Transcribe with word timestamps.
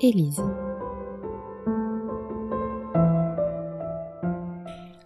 Élise. 0.00 0.42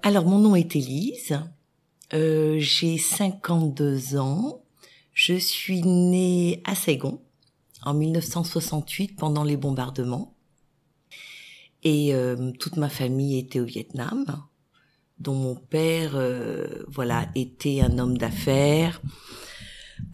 Alors 0.03 0.27
mon 0.27 0.39
nom 0.39 0.57
est 0.57 0.77
Élise, 0.77 1.39
euh, 2.15 2.57
j'ai 2.59 2.99
52 2.99 4.17
ans, 4.17 4.63
je 5.13 5.35
suis 5.35 5.83
née 5.83 6.63
à 6.65 6.75
Saigon 6.75 7.21
en 7.83 7.95
1968 7.95 9.17
pendant 9.17 9.45
les 9.45 9.57
bombardements. 9.57 10.35
Et 11.83 12.15
euh, 12.15 12.51
toute 12.59 12.77
ma 12.77 12.89
famille 12.89 13.39
était 13.39 13.61
au 13.61 13.65
Vietnam 13.65 14.25
dont 15.21 15.35
mon 15.35 15.55
père 15.55 16.13
euh, 16.17 16.85
voilà 16.89 17.27
était 17.35 17.81
un 17.83 17.99
homme 17.99 18.19
d'affaires 18.19 19.01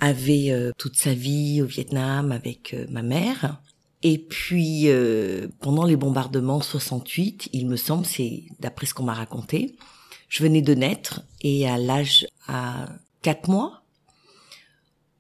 avait 0.01 0.51
euh, 0.51 0.73
toute 0.77 0.97
sa 0.97 1.15
vie 1.15 1.63
au 1.63 1.67
Vietnam 1.67 2.33
avec 2.33 2.75
euh, 2.75 2.87
ma 2.91 3.03
mère 3.03 3.63
et 4.09 4.19
puis 4.19 4.89
pendant 5.61 5.85
les 5.85 5.97
bombardements 5.97 6.61
68 6.61 7.49
il 7.53 7.67
me 7.67 7.77
semble 7.77 8.07
c'est 8.07 8.45
d'après 8.61 8.87
ce 8.87 8.95
qu'on 8.95 9.05
m'a 9.05 9.15
raconté 9.15 9.77
je 10.29 10.43
venais 10.43 10.63
de 10.63 10.75
naître 10.75 11.23
et 11.41 11.69
à 11.69 11.79
l'âge 11.79 12.27
à 12.47 12.89
quatre 13.23 13.49
mois 13.49 13.83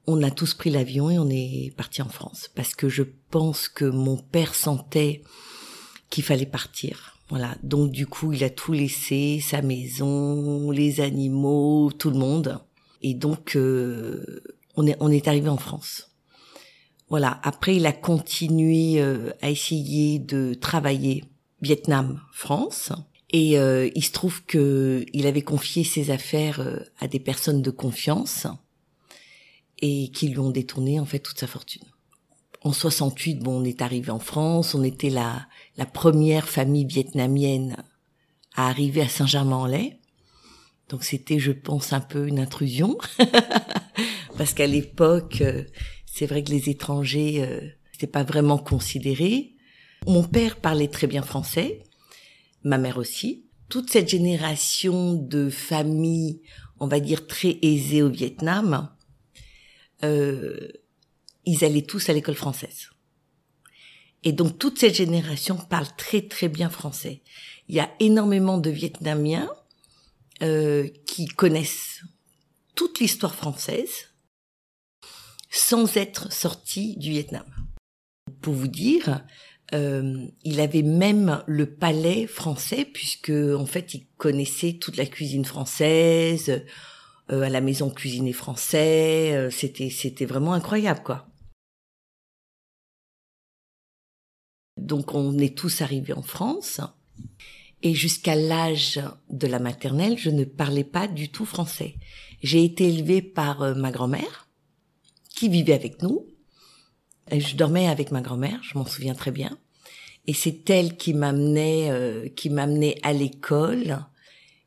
on 0.06 0.22
a 0.22 0.30
tous 0.30 0.54
pris 0.54 0.70
l'avion 0.70 1.10
et 1.10 1.18
on 1.18 1.28
est 1.28 1.74
parti 1.76 2.00
en 2.02 2.08
France 2.08 2.50
parce 2.54 2.74
que 2.74 2.88
je 2.88 3.02
pense 3.30 3.68
que 3.68 3.84
mon 3.84 4.16
père 4.16 4.54
sentait 4.54 5.22
qu'il 6.10 6.24
fallait 6.24 6.46
partir. 6.46 7.16
Voilà. 7.28 7.56
Donc 7.62 7.90
du 7.90 8.06
coup, 8.06 8.32
il 8.32 8.44
a 8.44 8.50
tout 8.50 8.72
laissé, 8.72 9.40
sa 9.40 9.62
maison, 9.62 10.70
les 10.70 11.00
animaux, 11.00 11.90
tout 11.90 12.10
le 12.10 12.18
monde. 12.18 12.60
Et 13.02 13.14
donc 13.14 13.56
euh, 13.56 14.42
on 14.76 14.86
on 15.00 15.10
est 15.10 15.28
arrivé 15.28 15.48
en 15.48 15.56
France. 15.56 16.10
Voilà. 17.08 17.40
Après, 17.42 17.76
il 17.76 17.86
a 17.86 17.92
continué 17.92 19.00
euh, 19.00 19.30
à 19.42 19.50
essayer 19.50 20.18
de 20.18 20.54
travailler 20.54 21.24
Vietnam, 21.62 22.20
France. 22.32 22.92
Et 23.30 23.58
euh, 23.58 23.90
il 23.94 24.04
se 24.04 24.12
trouve 24.12 24.44
que 24.44 25.04
il 25.12 25.26
avait 25.26 25.42
confié 25.42 25.82
ses 25.84 26.10
affaires 26.10 26.60
à 27.00 27.08
des 27.08 27.18
personnes 27.18 27.60
de 27.60 27.70
confiance 27.70 28.46
et 29.80 30.10
qui 30.12 30.28
lui 30.28 30.38
ont 30.38 30.50
détourné 30.50 31.00
en 31.00 31.04
fait 31.04 31.18
toute 31.18 31.38
sa 31.38 31.48
fortune. 31.48 31.82
En 32.62 32.72
68, 32.72 33.40
bon, 33.40 33.60
on 33.60 33.64
est 33.64 33.82
arrivé 33.82 34.10
en 34.10 34.20
France, 34.20 34.74
on 34.74 34.84
était 34.84 35.10
la 35.10 35.46
la 35.76 35.86
première 35.86 36.48
famille 36.48 36.86
vietnamienne 36.86 37.76
à 38.54 38.68
arriver 38.68 39.02
à 39.02 39.08
Saint-Germain-en-Laye. 39.08 39.98
Donc 40.88 41.04
c'était, 41.04 41.38
je 41.38 41.52
pense, 41.52 41.92
un 41.92 42.00
peu 42.00 42.26
une 42.26 42.38
intrusion 42.38 42.96
parce 44.38 44.54
qu'à 44.54 44.66
l'époque, 44.66 45.40
euh, 45.40 45.64
c'est 46.16 46.24
vrai 46.24 46.42
que 46.42 46.50
les 46.50 46.70
étrangers 46.70 47.42
euh, 47.42 47.60
n'étaient 47.92 48.06
pas 48.06 48.24
vraiment 48.24 48.56
considérés. 48.56 49.54
Mon 50.06 50.22
père 50.22 50.56
parlait 50.56 50.88
très 50.88 51.06
bien 51.06 51.20
français, 51.20 51.82
ma 52.64 52.78
mère 52.78 52.96
aussi. 52.96 53.44
Toute 53.68 53.90
cette 53.90 54.08
génération 54.08 55.12
de 55.12 55.50
familles, 55.50 56.40
on 56.80 56.86
va 56.86 57.00
dire 57.00 57.26
très 57.26 57.58
aisées 57.60 58.02
au 58.02 58.08
Vietnam, 58.08 58.90
euh, 60.04 60.68
ils 61.44 61.64
allaient 61.66 61.82
tous 61.82 62.08
à 62.08 62.14
l'école 62.14 62.34
française. 62.34 62.88
Et 64.24 64.32
donc 64.32 64.58
toute 64.58 64.78
cette 64.78 64.94
génération 64.94 65.58
parle 65.58 65.88
très 65.98 66.22
très 66.22 66.48
bien 66.48 66.70
français. 66.70 67.22
Il 67.68 67.74
y 67.74 67.80
a 67.80 67.90
énormément 68.00 68.56
de 68.56 68.70
Vietnamiens 68.70 69.50
euh, 70.42 70.88
qui 71.04 71.26
connaissent 71.26 72.00
toute 72.74 73.00
l'histoire 73.00 73.34
française 73.34 74.15
sans 75.50 75.96
être 75.96 76.32
sortis 76.32 76.96
du 76.96 77.10
Vietnam. 77.10 77.44
Pour 78.40 78.54
vous 78.54 78.68
dire, 78.68 79.24
euh, 79.74 80.26
il 80.44 80.60
avait 80.60 80.82
même 80.82 81.42
le 81.46 81.66
palais 81.66 82.26
français 82.26 82.84
puisque 82.84 83.30
en 83.30 83.66
fait 83.66 83.94
il 83.94 84.06
connaissait 84.16 84.74
toute 84.74 84.96
la 84.96 85.06
cuisine 85.06 85.44
française, 85.44 86.62
euh, 87.32 87.42
à 87.42 87.48
la 87.48 87.60
maison 87.60 87.90
cuisinée 87.90 88.32
français. 88.32 89.32
Euh, 89.34 89.50
c'était 89.50 89.90
c'était 89.90 90.26
vraiment 90.26 90.52
incroyable 90.52 91.02
quoi. 91.02 91.28
Donc 94.76 95.14
on 95.14 95.36
est 95.38 95.56
tous 95.56 95.80
arrivés 95.80 96.12
en 96.12 96.22
France 96.22 96.80
et 97.82 97.94
jusqu'à 97.94 98.34
l'âge 98.34 99.00
de 99.30 99.46
la 99.46 99.58
maternelle, 99.58 100.18
je 100.18 100.30
ne 100.30 100.44
parlais 100.44 100.84
pas 100.84 101.08
du 101.08 101.28
tout 101.28 101.44
français. 101.44 101.94
J'ai 102.42 102.64
été 102.64 102.88
élevée 102.88 103.22
par 103.22 103.62
euh, 103.62 103.74
ma 103.74 103.90
grand-mère 103.90 104.45
qui 105.36 105.48
vivait 105.48 105.74
avec 105.74 106.02
nous. 106.02 106.26
Je 107.30 107.54
dormais 107.54 107.86
avec 107.86 108.10
ma 108.10 108.20
grand-mère, 108.20 108.60
je 108.62 108.76
m'en 108.76 108.86
souviens 108.86 109.14
très 109.14 109.30
bien. 109.30 109.58
Et 110.26 110.34
c'est 110.34 110.68
elle 110.70 110.96
qui 110.96 111.14
m'amenait 111.14 112.32
qui 112.34 112.50
m'amenait 112.50 112.98
à 113.02 113.12
l'école 113.12 114.04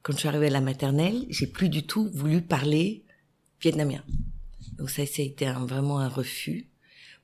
quand 0.01 0.13
je 0.13 0.19
suis 0.19 0.27
arrivée 0.27 0.47
à 0.47 0.51
la 0.51 0.61
maternelle, 0.61 1.25
j'ai 1.29 1.47
plus 1.47 1.69
du 1.69 1.83
tout 1.83 2.09
voulu 2.13 2.41
parler 2.41 3.03
vietnamien. 3.61 4.03
Donc 4.77 4.89
ça, 4.89 5.05
ça 5.05 5.21
a 5.21 5.25
été 5.25 5.45
vraiment 5.51 5.99
un 5.99 6.07
refus. 6.07 6.69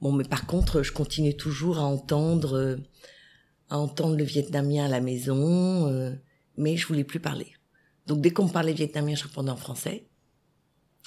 Bon, 0.02 0.12
mais 0.12 0.26
par 0.26 0.46
contre, 0.46 0.84
je 0.84 0.92
continuais 0.92 1.34
toujours 1.34 1.80
à 1.80 1.84
entendre, 1.84 2.58
euh, 2.58 2.78
à 3.70 3.78
entendre 3.80 4.18
le 4.18 4.24
vietnamien 4.24 4.86
à 4.86 4.88
la 4.90 5.00
maison, 5.00 5.88
euh, 5.88 6.14
mais 6.58 6.76
je 6.76 6.86
voulais 6.86 7.06
plus 7.06 7.22
parler. 7.22 7.54
Donc 8.08 8.22
dès 8.22 8.32
qu'on 8.32 8.46
me 8.46 8.52
parlait 8.52 8.74
vietnamien, 8.74 9.16
je 9.16 9.24
répondais 9.24 9.52
en 9.52 9.56
français. 9.56 10.08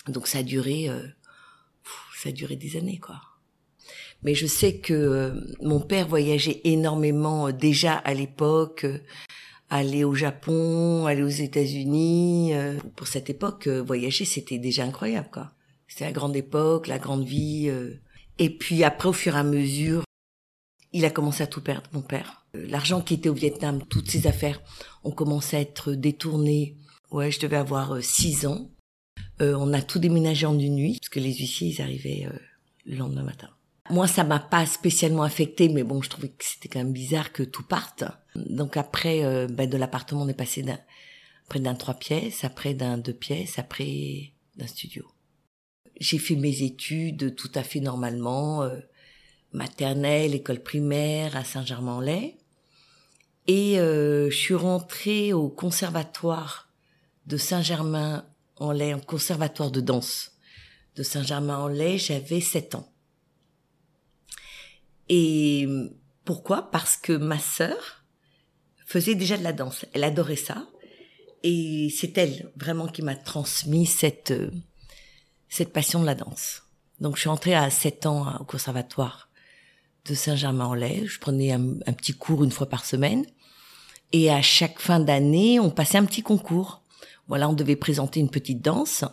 Donc 0.09 0.27
ça 0.27 0.39
a 0.39 0.43
duré, 0.43 0.89
euh, 0.89 1.07
ça 2.23 2.31
a 2.31 2.33
duré 2.33 2.57
des 2.57 2.77
années, 2.77 2.99
quoi. 2.99 3.21
Mais 4.23 4.35
je 4.35 4.47
sais 4.47 4.79
que 4.79 5.33
mon 5.63 5.81
père 5.81 6.09
voyageait 6.09 6.61
énormément 6.65 7.51
déjà 7.53 7.95
à 7.95 8.15
l'époque 8.15 8.85
aller 9.71 10.05
au 10.05 10.15
Japon, 10.15 11.07
aller 11.07 11.23
aux 11.23 11.29
États-Unis. 11.29 12.55
Euh, 12.55 12.79
pour 12.97 13.07
cette 13.07 13.31
époque, 13.31 13.67
euh, 13.67 13.83
voyager, 13.83 14.25
c'était 14.25 14.59
déjà 14.59 14.85
incroyable, 14.85 15.29
quoi. 15.33 15.53
C'était 15.87 16.05
la 16.05 16.13
grande 16.13 16.37
époque, 16.37 16.87
la 16.87 16.99
grande 16.99 17.25
vie. 17.25 17.69
Euh. 17.69 18.01
Et 18.39 18.51
puis 18.51 18.85
après, 18.85 19.09
au 19.09 19.13
fur 19.13 19.37
et 19.37 19.39
à 19.39 19.45
mesure, 19.45 20.05
il 20.93 21.05
a 21.05 21.11
commencé 21.11 21.43
à 21.43 21.47
tout 21.47 21.61
perdre, 21.61 21.89
mon 21.93 22.03
père. 22.03 22.47
L'argent 22.55 23.03
qui 23.03 23.15
était 23.15 23.29
au 23.29 23.35
Vietnam, 23.35 23.83
toutes 23.89 24.11
ses 24.11 24.27
affaires 24.27 24.61
ont 25.05 25.11
commencé 25.11 25.57
à 25.57 25.61
être 25.61 25.93
détournées. 25.93 26.77
Ouais, 27.11 27.31
je 27.31 27.41
devais 27.41 27.57
avoir 27.57 28.03
six 28.03 28.47
ans. 28.47 28.71
On 29.41 29.73
a 29.73 29.83
tout 29.83 29.99
déménagé 29.99 30.47
en 30.47 30.59
une 30.59 30.75
nuit, 30.75 30.99
parce 31.01 31.09
que 31.09 31.21
les 31.21 31.35
huissiers, 31.35 31.69
ils 31.69 31.83
arrivaient 31.83 32.29
le 32.87 32.97
lendemain 32.97 33.23
matin. 33.23 33.49
Moi, 33.91 34.07
ça 34.07 34.23
m'a 34.23 34.39
pas 34.39 34.67
spécialement 34.67 35.23
affecté, 35.23 35.69
mais 35.69 35.83
bon, 35.83 36.03
je 36.03 36.11
trouvais 36.11 36.29
que 36.29 36.45
c'était 36.45 36.69
quand 36.69 36.81
même 36.81 36.93
bizarre 36.93 37.33
que 37.33 37.43
tout 37.43 37.63
parte. 37.63 38.05
Donc 38.35 38.77
après, 38.77 39.25
euh, 39.25 39.47
ben, 39.47 39.69
de 39.69 39.77
l'appartement, 39.77 40.23
on 40.23 40.29
est 40.29 40.35
passé 40.35 40.63
d'un 40.63 40.79
après 41.47 41.61
d'un 41.61 41.75
trois 41.75 41.95
pièces, 41.95 42.45
après 42.45 42.75
d'un 42.75 42.99
deux 42.99 43.15
pièces, 43.15 43.59
après 43.59 44.35
d'un 44.57 44.67
studio. 44.67 45.07
J'ai 45.99 46.19
fait 46.19 46.37
mes 46.37 46.63
études 46.63 47.35
tout 47.35 47.51
à 47.55 47.63
fait 47.63 47.81
normalement, 47.81 48.63
euh, 48.63 48.79
maternelle, 49.53 50.35
école 50.35 50.63
primaire 50.63 51.35
à 51.37 51.45
Saint-Germain-en-Laye, 51.45 52.37
et 53.47 53.81
euh, 53.81 54.29
je 54.29 54.37
suis 54.37 54.55
rentrée 54.55 55.33
au 55.33 55.49
conservatoire 55.49 56.69
de 57.25 57.39
Saint-Germain-en-Laye, 58.59 58.93
un 58.93 59.01
conservatoire 59.01 59.71
de 59.71 59.81
danse 59.81 60.33
de 60.97 61.03
Saint-Germain-en-Laye. 61.03 61.99
J'avais 61.99 62.41
sept 62.41 62.75
ans. 62.75 62.93
Et 65.09 65.67
pourquoi? 66.25 66.71
Parce 66.71 66.97
que 66.97 67.13
ma 67.13 67.39
sœur 67.39 68.05
faisait 68.85 69.15
déjà 69.15 69.37
de 69.37 69.45
la 69.45 69.53
danse. 69.53 69.87
Elle 69.93 70.05
adorait 70.05 70.37
ça. 70.37 70.67
Et 71.43 71.89
c'est 71.97 72.19
elle 72.19 72.51
vraiment 72.57 72.89
qui 72.89 73.03
m'a 73.03 73.15
transmis 73.15 73.87
cette, 73.87 74.33
euh, 74.33 74.51
cette 75.49 75.73
passion 75.73 76.01
de 76.01 76.07
la 76.07 76.17
danse. 76.17 76.63
Donc 77.01 77.15
je 77.15 77.21
suis 77.21 77.29
entrée 77.29 77.55
à 77.55 77.71
7 77.71 78.07
ans 78.07 78.37
au 78.41 78.45
conservatoire 78.45 79.29
de 80.05 80.15
Saint-Germain-en-Laye. 80.15 81.07
Je 81.07 81.21
prenais 81.21 81.53
un, 81.53 81.93
petit 81.97 82.13
cours 82.13 82.43
une 82.43 82.51
fois 82.51 82.69
par 82.69 82.85
semaine. 82.85 83.25
Et 84.11 84.31
à 84.33 84.43
chaque 84.43 84.81
fin 84.81 84.99
d'année, 84.99 85.61
on 85.61 85.71
passait 85.71 85.99
un 85.99 86.05
petit 86.07 86.23
concours. 86.23 86.83
Voilà, 87.29 87.49
on 87.49 87.53
devait 87.53 87.77
présenter 87.77 88.21
une 88.21 88.31
petite 88.31 88.63
danse. 88.63 89.05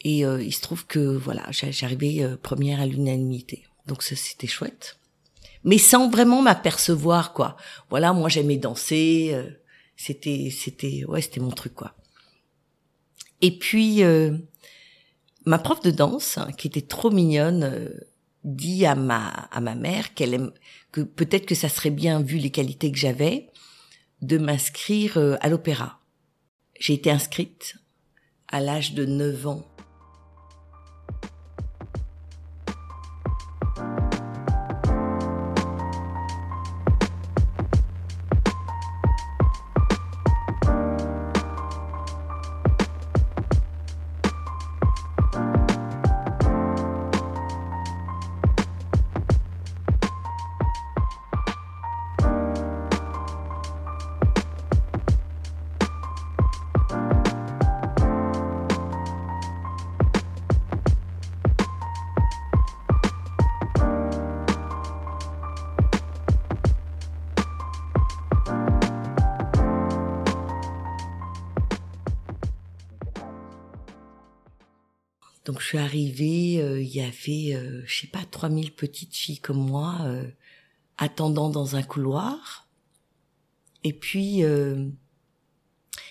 Et 0.00 0.24
euh, 0.24 0.42
il 0.42 0.52
se 0.52 0.62
trouve 0.62 0.86
que 0.86 0.98
voilà, 0.98 1.46
j'arrivais 1.50 2.22
euh, 2.22 2.36
première 2.36 2.80
à 2.80 2.86
l'unanimité. 2.86 3.64
Donc 3.86 4.02
ça 4.02 4.16
c'était 4.16 4.46
chouette. 4.46 4.98
Mais 5.64 5.78
sans 5.78 6.10
vraiment 6.10 6.42
m'apercevoir 6.42 7.32
quoi. 7.32 7.56
Voilà, 7.90 8.12
moi 8.12 8.28
j'aimais 8.28 8.56
danser, 8.56 9.30
euh, 9.32 9.48
c'était 9.96 10.50
c'était 10.50 11.04
ouais, 11.06 11.22
c'était 11.22 11.40
mon 11.40 11.50
truc 11.50 11.74
quoi. 11.74 11.94
Et 13.40 13.58
puis 13.58 14.02
euh, 14.02 14.36
ma 15.44 15.58
prof 15.58 15.80
de 15.80 15.90
danse 15.90 16.38
hein, 16.38 16.50
qui 16.56 16.66
était 16.66 16.80
trop 16.82 17.10
mignonne 17.10 17.64
euh, 17.64 17.88
dit 18.44 18.86
à 18.86 18.94
ma 18.94 19.28
à 19.28 19.60
ma 19.60 19.74
mère 19.74 20.14
qu'elle 20.14 20.34
aime 20.34 20.52
que 20.90 21.00
peut-être 21.00 21.46
que 21.46 21.54
ça 21.54 21.68
serait 21.68 21.90
bien 21.90 22.20
vu 22.20 22.38
les 22.38 22.50
qualités 22.50 22.90
que 22.90 22.98
j'avais 22.98 23.48
de 24.20 24.38
m'inscrire 24.38 25.18
à 25.40 25.48
l'opéra. 25.48 26.01
J'ai 26.82 26.94
été 26.94 27.12
inscrite 27.12 27.76
à 28.48 28.58
l'âge 28.58 28.94
de 28.94 29.04
9 29.04 29.46
ans 29.46 29.64
3000 78.42 78.74
petites 78.74 79.14
filles 79.14 79.38
comme 79.38 79.64
moi 79.64 79.98
euh, 80.00 80.26
attendant 80.98 81.48
dans 81.48 81.76
un 81.76 81.82
couloir. 81.84 82.66
Et 83.84 83.92
puis, 83.92 84.42
euh, 84.42 84.88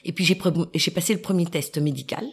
et 0.06 0.14
puis 0.14 0.24
j'ai 0.24 0.40
j'ai 0.74 0.92
passé 0.92 1.14
le 1.14 1.22
premier 1.22 1.46
test 1.46 1.78
médical. 1.78 2.26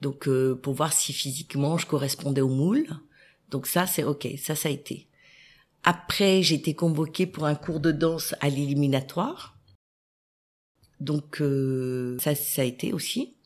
Donc 0.00 0.28
euh, 0.28 0.54
pour 0.54 0.72
voir 0.72 0.94
si 0.94 1.12
physiquement 1.12 1.76
je 1.76 1.86
correspondais 1.86 2.40
au 2.40 2.48
moule. 2.48 2.86
Donc 3.50 3.66
ça 3.66 3.86
c'est 3.86 4.02
ok, 4.02 4.28
ça 4.38 4.56
ça 4.56 4.70
a 4.70 4.72
été. 4.72 5.08
Après 5.82 6.42
j'ai 6.42 6.54
été 6.54 6.74
convoquée 6.74 7.26
pour 7.26 7.44
un 7.44 7.54
cours 7.54 7.80
de 7.80 7.92
danse 7.92 8.34
à 8.40 8.48
l'éliminatoire. 8.48 9.58
Donc 11.00 11.42
euh, 11.42 12.16
ça 12.18 12.34
ça 12.34 12.62
a 12.62 12.64
été 12.64 12.94
aussi. 12.94 13.36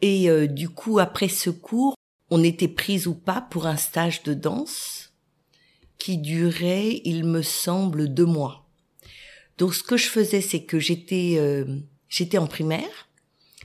Et 0.00 0.28
euh, 0.28 0.48
du 0.48 0.68
coup 0.68 0.98
après 0.98 1.28
ce 1.28 1.50
cours, 1.50 1.94
on 2.34 2.42
était 2.42 2.66
prise 2.66 3.06
ou 3.06 3.14
pas 3.14 3.42
pour 3.42 3.66
un 3.66 3.76
stage 3.76 4.22
de 4.22 4.32
danse 4.32 5.12
qui 5.98 6.16
durait, 6.16 7.02
il 7.04 7.24
me 7.24 7.42
semble, 7.42 8.08
deux 8.08 8.24
mois. 8.24 8.70
Donc 9.58 9.74
ce 9.74 9.82
que 9.82 9.98
je 9.98 10.08
faisais, 10.08 10.40
c'est 10.40 10.64
que 10.64 10.78
j'étais 10.78 11.34
euh, 11.36 11.66
j'étais 12.08 12.38
en 12.38 12.46
primaire. 12.46 13.10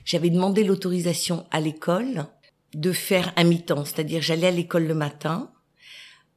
J'avais 0.04 0.28
demandé 0.28 0.64
l'autorisation 0.64 1.46
à 1.50 1.60
l'école 1.60 2.26
de 2.74 2.92
faire 2.92 3.32
un 3.36 3.44
mi-temps, 3.44 3.86
c'est-à-dire 3.86 4.20
j'allais 4.20 4.48
à 4.48 4.50
l'école 4.50 4.86
le 4.86 4.94
matin. 4.94 5.50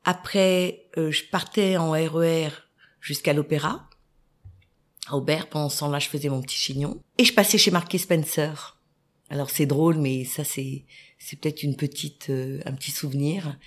Après, 0.05 0.85
euh, 0.97 1.11
je 1.11 1.25
partais 1.25 1.75
en 1.75 1.91
RER 1.91 2.47
jusqu'à 3.01 3.33
l'opéra. 3.33 3.89
À 5.07 5.17
Aubert, 5.17 5.49
pendant 5.49 5.67
ce 5.67 5.79
temps-là, 5.79 5.99
je 5.99 6.07
faisais 6.07 6.29
mon 6.29 6.41
petit 6.41 6.55
chignon. 6.55 7.01
Et 7.17 7.25
je 7.25 7.33
passais 7.33 7.57
chez 7.57 7.71
Marquis 7.71 7.99
Spencer. 7.99 8.80
Alors 9.31 9.49
c'est 9.49 9.65
drôle, 9.65 9.95
mais 9.95 10.25
ça 10.25 10.43
c'est 10.43 10.83
c'est 11.17 11.39
peut-être 11.39 11.63
une 11.63 11.77
petite 11.77 12.29
euh, 12.29 12.59
un 12.65 12.73
petit 12.73 12.91
souvenir. 12.91 13.57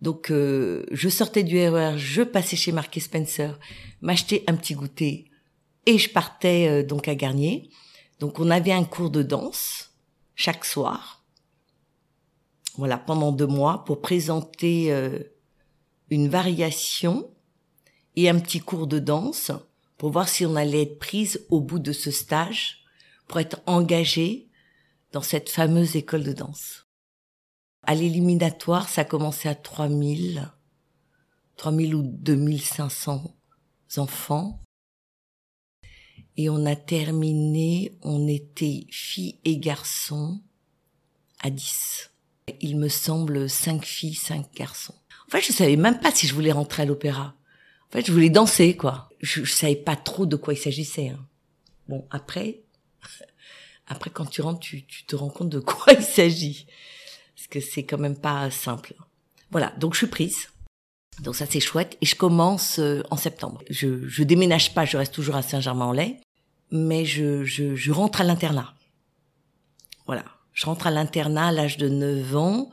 Donc 0.00 0.30
euh, 0.30 0.86
je 0.92 1.08
sortais 1.08 1.42
du 1.42 1.58
RER, 1.58 1.98
je 1.98 2.22
passais 2.22 2.54
chez 2.54 2.70
Marquis 2.70 3.00
Spencer, 3.00 3.58
m'achetais 4.00 4.44
un 4.46 4.54
petit 4.54 4.74
goûter 4.74 5.28
et 5.86 5.98
je 5.98 6.08
partais 6.08 6.68
euh, 6.68 6.82
donc 6.84 7.08
à 7.08 7.16
Garnier. 7.16 7.68
Donc 8.20 8.38
on 8.38 8.48
avait 8.48 8.72
un 8.72 8.84
cours 8.84 9.10
de 9.10 9.24
danse 9.24 9.90
chaque 10.36 10.64
soir. 10.64 11.24
Voilà, 12.76 12.96
pendant 12.96 13.32
deux 13.32 13.48
mois 13.48 13.84
pour 13.84 14.00
présenter 14.00 14.92
euh, 14.92 15.18
une 16.10 16.28
variation 16.28 17.28
et 18.14 18.28
un 18.30 18.38
petit 18.38 18.60
cours 18.60 18.86
de 18.86 19.00
danse 19.00 19.50
pour 19.98 20.10
voir 20.10 20.28
si 20.28 20.46
on 20.46 20.54
allait 20.54 20.82
être 20.82 21.00
prise 21.00 21.44
au 21.50 21.60
bout 21.60 21.80
de 21.80 21.92
ce 21.92 22.12
stage 22.12 22.84
pour 23.26 23.40
être 23.40 23.60
engagé 23.66 24.48
dans 25.12 25.22
cette 25.22 25.50
fameuse 25.50 25.96
école 25.96 26.24
de 26.24 26.32
danse. 26.32 26.86
À 27.84 27.94
l'éliminatoire, 27.94 28.88
ça 28.88 29.04
commençait 29.04 29.48
à 29.48 29.54
3000, 29.54 30.50
3000 31.56 31.94
ou 31.94 32.02
2500 32.02 33.36
enfants. 33.96 34.62
Et 36.36 36.48
on 36.48 36.64
a 36.64 36.76
terminé, 36.76 37.98
on 38.02 38.26
était 38.26 38.86
filles 38.90 39.38
et 39.44 39.58
garçons 39.58 40.40
à 41.40 41.50
10. 41.50 42.10
Il 42.60 42.78
me 42.78 42.88
semble 42.88 43.50
5 43.50 43.84
filles, 43.84 44.14
5 44.14 44.54
garçons. 44.54 44.94
En 45.28 45.30
fait, 45.30 45.42
je 45.42 45.52
savais 45.52 45.76
même 45.76 46.00
pas 46.00 46.12
si 46.12 46.26
je 46.26 46.34
voulais 46.34 46.52
rentrer 46.52 46.82
à 46.82 46.86
l'opéra. 46.86 47.34
En 47.88 47.92
fait, 47.92 48.06
je 48.06 48.12
voulais 48.12 48.30
danser, 48.30 48.76
quoi. 48.76 49.10
Je, 49.20 49.44
je 49.44 49.52
savais 49.52 49.76
pas 49.76 49.96
trop 49.96 50.24
de 50.24 50.36
quoi 50.36 50.54
il 50.54 50.58
s'agissait. 50.58 51.10
Hein. 51.10 51.26
Bon, 51.88 52.06
après, 52.10 52.62
après 53.92 54.10
quand 54.10 54.26
tu 54.26 54.42
rentres, 54.42 54.60
tu, 54.60 54.84
tu 54.86 55.04
te 55.04 55.14
rends 55.14 55.28
compte 55.28 55.48
de 55.48 55.60
quoi 55.60 55.92
il 55.98 56.02
s'agit. 56.02 56.66
Parce 57.36 57.46
que 57.46 57.60
c'est 57.60 57.84
quand 57.84 57.98
même 57.98 58.18
pas 58.18 58.50
simple. 58.50 58.94
Voilà, 59.50 59.72
donc 59.78 59.94
je 59.94 59.98
suis 59.98 60.06
prise. 60.06 60.48
Donc 61.20 61.36
ça 61.36 61.46
c'est 61.48 61.60
chouette 61.60 61.96
et 62.00 62.06
je 62.06 62.16
commence 62.16 62.78
euh, 62.78 63.02
en 63.10 63.16
septembre. 63.16 63.62
Je 63.70 64.08
je 64.08 64.22
déménage 64.22 64.74
pas, 64.74 64.84
je 64.84 64.96
reste 64.96 65.14
toujours 65.14 65.36
à 65.36 65.42
Saint-Germain-en-Laye, 65.42 66.18
mais 66.70 67.04
je, 67.04 67.44
je 67.44 67.76
je 67.76 67.92
rentre 67.92 68.22
à 68.22 68.24
l'internat. 68.24 68.74
Voilà, 70.06 70.24
je 70.52 70.66
rentre 70.66 70.86
à 70.86 70.90
l'internat 70.90 71.48
à 71.48 71.52
l'âge 71.52 71.76
de 71.76 71.88
9 71.88 72.36
ans. 72.36 72.70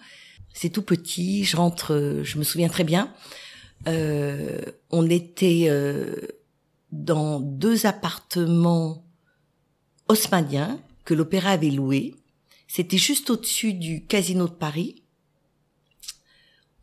C'est 0.53 0.69
tout 0.69 0.81
petit, 0.81 1.45
je 1.45 1.57
rentre, 1.57 1.93
euh, 1.93 2.23
je 2.23 2.37
me 2.37 2.43
souviens 2.43 2.69
très 2.69 2.83
bien. 2.83 3.13
Euh, 3.87 4.61
on 4.89 5.09
était 5.09 5.67
euh, 5.69 6.15
dans 6.91 7.39
deux 7.39 7.85
appartements 7.85 9.05
haussmanniens 10.07 10.79
que 11.09 11.15
l'opéra 11.15 11.49
avait 11.49 11.71
loués. 11.71 12.13
C'était 12.67 12.99
juste 12.99 13.31
au-dessus 13.31 13.73
du 13.73 14.05
casino 14.05 14.47
de 14.47 14.53
Paris. 14.53 15.01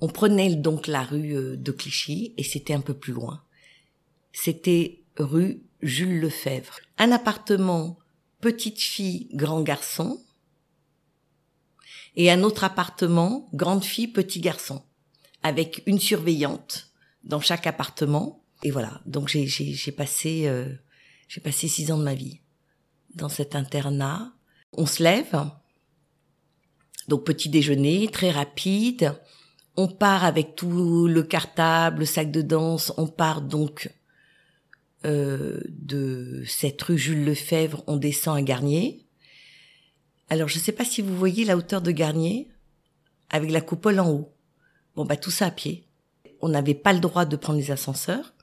On 0.00 0.08
prenait 0.08 0.52
donc 0.56 0.88
la 0.88 1.05
rue 1.05 1.37
euh, 1.37 1.56
de 1.56 1.70
Clichy 1.70 2.34
et 2.37 2.43
c'était 2.43 2.75
un 2.75 2.81
peu 2.81 2.94
plus 2.94 3.12
loin. 3.12 3.44
C'était 4.32 5.05
rue 5.17 5.62
Jules 5.81 6.19
Lefebvre. 6.19 6.81
Un 6.99 7.12
appartement 7.12 8.00
petite 8.40 8.81
fille, 8.81 9.28
grand 9.32 9.62
garçon. 9.62 10.20
Et 12.17 12.28
un 12.28 12.43
autre 12.43 12.64
appartement, 12.64 13.49
grande 13.55 13.84
fille, 13.84 14.08
petit 14.08 14.40
garçon. 14.40 14.82
Avec 15.44 15.84
une 15.87 16.00
surveillante 16.00 16.90
dans 17.23 17.40
chaque 17.40 17.68
appartement. 17.68 18.42
Et 18.64 18.73
voilà. 18.73 19.00
Donc 19.06 19.28
j'ai 19.28 19.92
passé, 19.92 20.49
euh, 20.49 20.75
j'ai 21.28 21.40
passé 21.40 21.68
six 21.68 21.92
ans 21.92 21.99
de 21.99 22.02
ma 22.02 22.14
vie 22.14 22.40
dans 23.16 23.28
cet 23.28 23.56
internat. 23.56 24.32
On 24.73 24.87
se 24.87 25.02
lève. 25.02 25.50
Donc 27.08 27.25
petit 27.25 27.49
déjeuner, 27.49 28.08
très 28.08 28.30
rapide 28.30 29.16
on 29.76 29.88
part 29.88 30.25
avec 30.25 30.56
tout 30.56 31.06
le 31.06 31.23
cartable, 31.23 32.00
le 32.00 32.06
sac 32.06 32.30
de 32.30 32.42
danse, 32.42 32.92
on 32.96 33.06
part 33.06 33.42
donc 33.42 33.92
euh, 35.04 35.61
de 35.68 36.42
cette 36.46 36.80
rue 36.82 36.99
Jules 36.99 37.25
Lefebvre, 37.25 37.85
on 37.87 37.96
descend 37.96 38.38
à 38.38 38.42
Garnier. 38.42 39.06
Alors 40.28 40.49
je 40.49 40.58
ne 40.58 40.62
sais 40.62 40.73
pas 40.73 40.85
si 40.85 41.02
vous 41.02 41.16
voyez 41.16 41.44
la 41.44 41.56
hauteur 41.56 41.82
de 41.82 41.90
Garnier 41.90 42.49
avec 43.30 43.50
la 43.50 43.61
coupole 43.61 44.00
en 44.00 44.11
haut. 44.11 44.32
Bon 44.94 45.04
bah 45.04 45.16
tout 45.16 45.30
ça 45.30 45.46
à 45.46 45.50
pied. 45.50 45.87
On 46.40 46.49
n'avait 46.49 46.75
pas 46.75 46.92
le 46.92 47.00
droit 47.00 47.25
de 47.25 47.37
prendre 47.37 47.58
les 47.58 47.70
ascenseurs, 47.70 48.35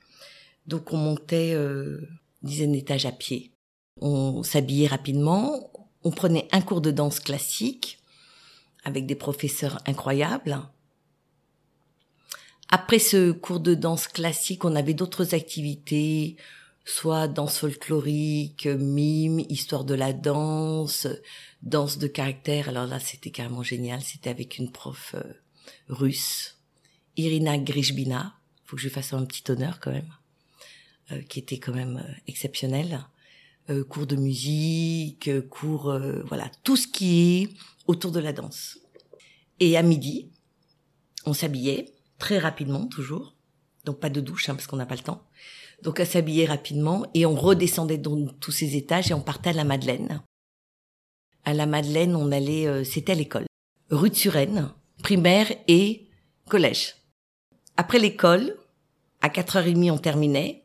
donc 0.67 0.93
on 0.93 0.97
montait 0.97 1.53
euh, 1.53 2.07
dizaine 2.43 2.73
d'étages 2.73 3.05
à 3.05 3.11
pied. 3.11 3.52
On 4.01 4.43
s'habillait 4.43 4.87
rapidement, 4.87 5.71
on 6.03 6.11
prenait 6.11 6.47
un 6.51 6.61
cours 6.61 6.81
de 6.81 6.91
danse 6.91 7.19
classique 7.19 7.99
avec 8.83 9.05
des 9.05 9.15
professeurs 9.15 9.79
incroyables 9.85 10.61
après 12.75 12.97
ce 12.97 13.31
cours 13.31 13.59
de 13.59 13.75
danse 13.75 14.07
classique, 14.07 14.65
on 14.65 14.75
avait 14.75 14.95
d'autres 14.95 15.35
activités, 15.35 16.37
soit 16.85 17.27
danse 17.27 17.59
folklorique, 17.59 18.65
mime, 18.65 19.41
histoire 19.47 19.83
de 19.83 19.93
la 19.93 20.11
danse, 20.11 21.07
danse 21.61 21.99
de 21.99 22.07
caractère. 22.07 22.69
Alors 22.69 22.87
là, 22.87 22.99
c'était 22.99 23.29
carrément 23.29 23.61
génial. 23.61 24.01
C'était 24.01 24.31
avec 24.31 24.57
une 24.57 24.71
prof 24.71 25.13
euh, 25.13 25.33
russe, 25.87 26.57
Irina 27.15 27.59
Grishbina. 27.59 28.33
Faut 28.65 28.75
que 28.75 28.81
je 28.81 28.87
lui 28.87 28.93
fasse 28.93 29.13
un 29.13 29.23
petit 29.23 29.43
honneur 29.51 29.79
quand 29.79 29.91
même, 29.91 30.11
euh, 31.11 31.21
qui 31.21 31.37
était 31.37 31.59
quand 31.59 31.75
même 31.75 31.97
euh, 32.03 32.13
exceptionnel. 32.27 33.05
Euh, 33.69 33.85
cours 33.85 34.05
de 34.05 34.17
musique, 34.17 35.29
cours, 35.49 35.89
euh, 35.89 36.21
voilà, 36.27 36.51
tout 36.63 36.75
ce 36.75 36.85
qui 36.85 37.43
est 37.43 37.49
autour 37.87 38.11
de 38.11 38.19
la 38.19 38.33
danse. 38.33 38.77
Et 39.61 39.77
à 39.77 39.83
midi, 39.83 40.31
on 41.25 41.33
s'habillait 41.33 41.93
très 42.17 42.39
rapidement 42.39 42.87
toujours. 42.87 43.35
Donc 43.85 44.01
pas 44.01 44.09
de 44.09 44.19
douche 44.19 44.49
hein, 44.49 44.55
parce 44.55 44.67
qu'on 44.67 44.75
n'a 44.75 44.85
pas 44.85 44.95
le 44.95 45.01
temps. 45.01 45.23
Donc 45.81 46.01
à 46.01 46.05
s'habiller 46.05 46.45
rapidement 46.45 47.05
et 47.13 47.25
on 47.25 47.35
redescendait 47.35 47.97
dans 47.97 48.27
tous 48.41 48.51
ces 48.51 48.75
étages 48.75 49.11
et 49.11 49.13
on 49.13 49.21
partait 49.21 49.51
à 49.51 49.53
la 49.53 49.63
Madeleine. 49.63 50.21
À 51.45 51.53
la 51.53 51.65
Madeleine, 51.65 52.17
on 52.17 52.33
allait, 52.33 52.67
euh, 52.67 52.83
c'était 52.83 53.13
à 53.13 53.15
l'école, 53.15 53.45
rue 53.89 54.09
de 54.09 54.15
Suresnes, 54.15 54.71
primaire 55.03 55.51
et 55.69 56.09
collège. 56.49 56.95
Après 57.77 57.99
l'école, 57.99 58.57
à 59.21 59.29
4h30 59.29 59.91
on 59.91 59.97
terminait 59.97 60.62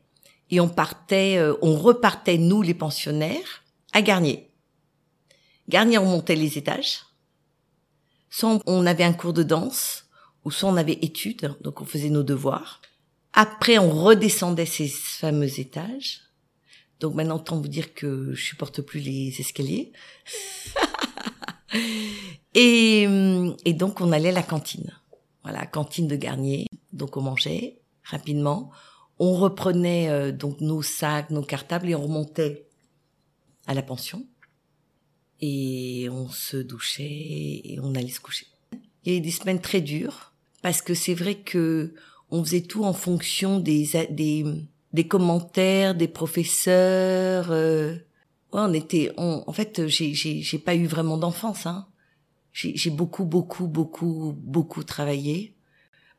et 0.49 0.59
on 0.59 0.69
partait, 0.69 1.37
euh, 1.37 1.55
on 1.61 1.75
repartait 1.77 2.37
nous 2.37 2.61
les 2.61 2.73
pensionnaires 2.73 3.63
à 3.93 4.01
Garnier. 4.01 4.49
Garnier 5.67 5.97
on 5.97 6.05
montait 6.05 6.35
les 6.35 6.57
étages. 6.57 7.01
Soit 8.29 8.59
on 8.65 8.85
avait 8.85 9.03
un 9.03 9.13
cours 9.13 9.33
de 9.33 9.43
danse, 9.43 10.05
ou 10.45 10.51
soit 10.51 10.69
on 10.69 10.77
avait 10.77 10.99
études, 11.01 11.55
donc 11.61 11.81
on 11.81 11.85
faisait 11.85 12.09
nos 12.09 12.23
devoirs. 12.23 12.81
Après, 13.33 13.77
on 13.77 13.89
redescendait 13.89 14.65
ces 14.65 14.87
fameux 14.87 15.59
étages. 15.59 16.21
Donc 16.99 17.15
maintenant, 17.15 17.37
autant 17.37 17.57
vous 17.57 17.67
dire 17.67 17.93
que 17.93 18.33
je 18.33 18.43
supporte 18.43 18.81
plus 18.81 18.99
les 18.99 19.33
escaliers. 19.39 19.93
et, 22.53 23.03
et 23.65 23.73
donc, 23.73 24.01
on 24.01 24.11
allait 24.11 24.29
à 24.29 24.33
la 24.33 24.43
cantine. 24.43 24.91
Voilà, 25.43 25.65
cantine 25.65 26.07
de 26.07 26.15
Garnier. 26.15 26.67
Donc, 26.91 27.15
on 27.15 27.21
mangeait 27.21 27.79
rapidement. 28.03 28.71
On 29.19 29.35
reprenait 29.35 30.09
euh, 30.09 30.31
donc 30.31 30.61
nos 30.61 30.81
sacs, 30.81 31.29
nos 31.29 31.43
cartables 31.43 31.89
et 31.89 31.95
on 31.95 32.03
remontait 32.03 32.65
à 33.67 33.73
la 33.73 33.81
pension. 33.81 34.25
et 35.41 36.09
on 36.11 36.29
se 36.29 36.57
douchait 36.57 37.61
et 37.63 37.79
on 37.81 37.95
allait 37.95 38.09
se 38.09 38.19
coucher. 38.19 38.47
Il 39.03 39.13
y 39.13 39.15
a 39.15 39.19
eu 39.19 39.21
des 39.21 39.31
semaines 39.31 39.61
très 39.61 39.81
dures 39.81 40.33
parce 40.61 40.81
que 40.81 40.93
c'est 40.93 41.13
vrai 41.13 41.35
que 41.35 41.93
on 42.31 42.43
faisait 42.43 42.61
tout 42.61 42.83
en 42.83 42.93
fonction 42.93 43.59
des 43.59 43.89
des, 44.09 44.45
des 44.93 45.07
commentaires 45.07 45.95
des 45.95 46.07
professeurs. 46.07 47.51
Euh, 47.51 47.93
ouais, 48.53 48.61
on 48.61 48.73
était, 48.73 49.11
on, 49.17 49.43
en 49.47 49.53
fait, 49.53 49.87
j'ai 49.87 50.13
j'ai 50.13 50.59
pas 50.59 50.75
eu 50.75 50.85
vraiment 50.85 51.17
d'enfance. 51.17 51.65
Hein. 51.65 51.87
J'ai 52.51 52.89
beaucoup 52.89 53.25
beaucoup 53.25 53.67
beaucoup 53.67 54.35
beaucoup 54.37 54.83
travaillé 54.83 55.55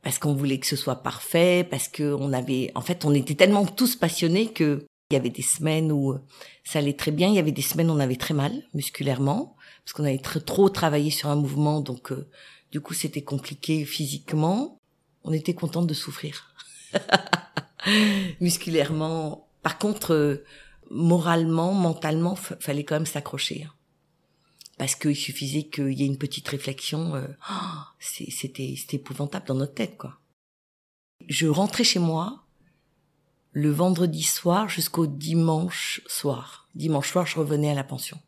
parce 0.02 0.19
qu'on 0.19 0.35
voulait 0.35 0.59
que 0.59 0.66
ce 0.66 0.76
soit 0.76 1.02
parfait, 1.02 1.66
parce 1.69 1.88
que 1.88 2.14
on 2.14 2.33
avait, 2.33 2.73
en 2.75 2.80
fait, 2.80 3.04
on 3.04 3.14
était 3.14 3.35
tellement 3.35 3.66
tous 3.66 3.97
passionnés 3.97 4.52
que 4.52 4.87
il 5.11 5.14
y 5.14 5.16
avait 5.16 5.30
des 5.30 5.42
semaines 5.42 5.90
où 5.90 6.16
ça 6.62 6.78
allait 6.78 6.92
très 6.92 7.11
bien, 7.11 7.28
il 7.28 7.35
y 7.35 7.40
avait 7.40 7.50
des 7.50 7.62
semaines 7.62 7.90
où 7.90 7.95
on 7.95 7.99
avait 7.99 8.16
très 8.16 8.35
mal 8.35 8.52
musculairement 8.75 9.57
parce 9.85 9.92
qu'on 9.92 10.04
avait 10.04 10.19
trop 10.19 10.69
travaillé 10.69 11.11
sur 11.11 11.30
un 11.30 11.35
mouvement, 11.35 11.80
donc 11.80 12.12
euh, 12.12 12.28
du 12.71 12.80
coup 12.80 12.95
c'était 12.95 13.23
compliqué 13.23 13.85
physiquement. 13.85 14.78
On 15.25 15.33
était 15.33 15.54
contente 15.54 15.88
de 15.88 15.95
souffrir 15.95 16.54
musculairement. 18.40 19.49
Par 19.62 19.78
contre, 19.78 20.14
euh, 20.14 20.45
moralement, 20.90 21.75
mentalement, 21.75 22.37
fallait 22.37 22.85
quand 22.85 22.95
même 22.95 23.07
s'accrocher. 23.07 23.66
Parce 24.80 24.94
qu'il 24.94 25.14
suffisait 25.14 25.64
qu'il 25.64 25.92
y 25.92 26.04
ait 26.04 26.06
une 26.06 26.16
petite 26.16 26.49
réflexion, 26.49 27.14
euh, 27.14 27.26
c'était 27.99 28.75
c'était 28.78 28.96
épouvantable 28.96 29.46
dans 29.46 29.54
notre 29.54 29.75
tête, 29.75 29.99
quoi. 29.99 30.20
Je 31.28 31.49
rentrais 31.49 31.84
chez 31.84 31.99
moi 31.99 32.46
le 33.52 33.70
vendredi 33.70 34.22
soir 34.22 34.70
jusqu'au 34.70 35.06
dimanche 35.06 36.00
soir. 36.06 36.66
Dimanche 36.75 37.10
soir, 37.10 37.26
je 37.26 37.38
revenais 37.38 37.70
à 37.70 37.75
la 37.75 37.84
pension. 37.84 38.18